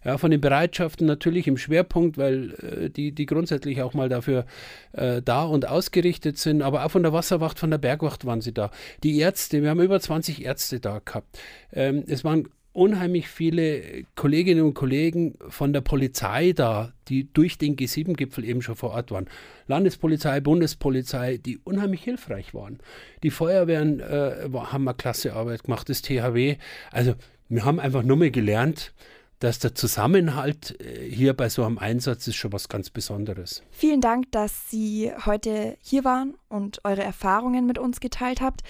Ja, 0.03 0.17
von 0.17 0.31
den 0.31 0.41
Bereitschaften 0.41 1.05
natürlich 1.05 1.47
im 1.47 1.57
Schwerpunkt, 1.57 2.17
weil 2.17 2.55
äh, 2.55 2.89
die, 2.89 3.11
die 3.11 3.27
grundsätzlich 3.27 3.83
auch 3.83 3.93
mal 3.93 4.09
dafür 4.09 4.45
äh, 4.93 5.21
da 5.21 5.43
und 5.43 5.67
ausgerichtet 5.67 6.39
sind, 6.39 6.63
aber 6.63 6.83
auch 6.85 6.91
von 6.91 7.03
der 7.03 7.13
Wasserwacht, 7.13 7.59
von 7.59 7.69
der 7.69 7.77
Bergwacht 7.77 8.25
waren 8.25 8.41
sie 8.41 8.51
da. 8.51 8.71
Die 9.03 9.19
Ärzte, 9.19 9.61
wir 9.61 9.69
haben 9.69 9.81
über 9.81 9.99
20 9.99 10.43
Ärzte 10.43 10.79
da 10.79 10.99
gehabt. 11.05 11.37
Ähm, 11.73 12.03
es 12.07 12.23
waren 12.23 12.47
unheimlich 12.73 13.27
viele 13.27 14.05
Kolleginnen 14.15 14.63
und 14.63 14.73
Kollegen 14.73 15.35
von 15.49 15.73
der 15.73 15.81
Polizei 15.81 16.53
da, 16.53 16.93
die 17.09 17.31
durch 17.33 17.57
den 17.57 17.75
G7-Gipfel 17.75 18.45
eben 18.45 18.61
schon 18.61 18.75
vor 18.75 18.91
Ort 18.91 19.11
waren. 19.11 19.27
Landespolizei, 19.67 20.39
Bundespolizei, 20.39 21.37
die 21.37 21.57
unheimlich 21.57 22.03
hilfreich 22.03 22.53
waren. 22.53 22.79
Die 23.23 23.29
Feuerwehren 23.29 23.99
äh, 23.99 24.49
haben 24.53 24.87
eine 24.87 24.95
klasse 24.95 25.33
Arbeit 25.33 25.63
gemacht, 25.63 25.89
das 25.89 26.01
THW. 26.01 26.55
Also 26.91 27.15
wir 27.49 27.65
haben 27.65 27.79
einfach 27.79 28.03
nur 28.03 28.17
mehr 28.17 28.31
gelernt, 28.31 28.93
dass 29.41 29.59
der 29.59 29.75
Zusammenhalt 29.75 30.79
äh, 30.79 31.09
hier 31.09 31.33
bei 31.35 31.49
so 31.49 31.65
einem 31.65 31.77
Einsatz 31.77 32.27
ist 32.27 32.35
schon 32.35 32.53
was 32.53 32.69
ganz 32.69 32.89
Besonderes. 32.89 33.63
Vielen 33.71 33.99
Dank, 33.99 34.31
dass 34.31 34.69
Sie 34.69 35.11
heute 35.25 35.77
hier 35.81 36.05
waren 36.05 36.35
und 36.47 36.79
eure 36.85 37.03
Erfahrungen 37.03 37.65
mit 37.65 37.77
uns 37.77 37.99
geteilt 37.99 38.39
habt. 38.39 38.61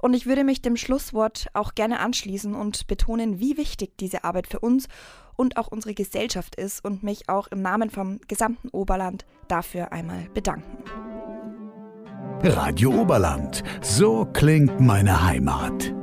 Und 0.00 0.14
ich 0.14 0.26
würde 0.26 0.44
mich 0.44 0.60
dem 0.60 0.76
Schlusswort 0.76 1.46
auch 1.54 1.74
gerne 1.74 2.00
anschließen 2.00 2.54
und 2.54 2.86
betonen, 2.86 3.40
wie 3.40 3.56
wichtig 3.56 3.96
diese 3.98 4.24
Arbeit 4.24 4.48
für 4.48 4.58
uns 4.58 4.88
und 5.36 5.56
auch 5.56 5.68
unsere 5.68 5.94
Gesellschaft 5.94 6.56
ist 6.56 6.84
und 6.84 7.02
mich 7.02 7.28
auch 7.28 7.46
im 7.48 7.62
Namen 7.62 7.90
vom 7.90 8.20
gesamten 8.26 8.68
Oberland 8.70 9.24
dafür 9.48 9.92
einmal 9.92 10.28
bedanken. 10.34 10.82
Radio 12.42 12.90
Oberland, 12.90 13.62
so 13.80 14.26
klingt 14.32 14.80
meine 14.80 15.24
Heimat. 15.24 15.94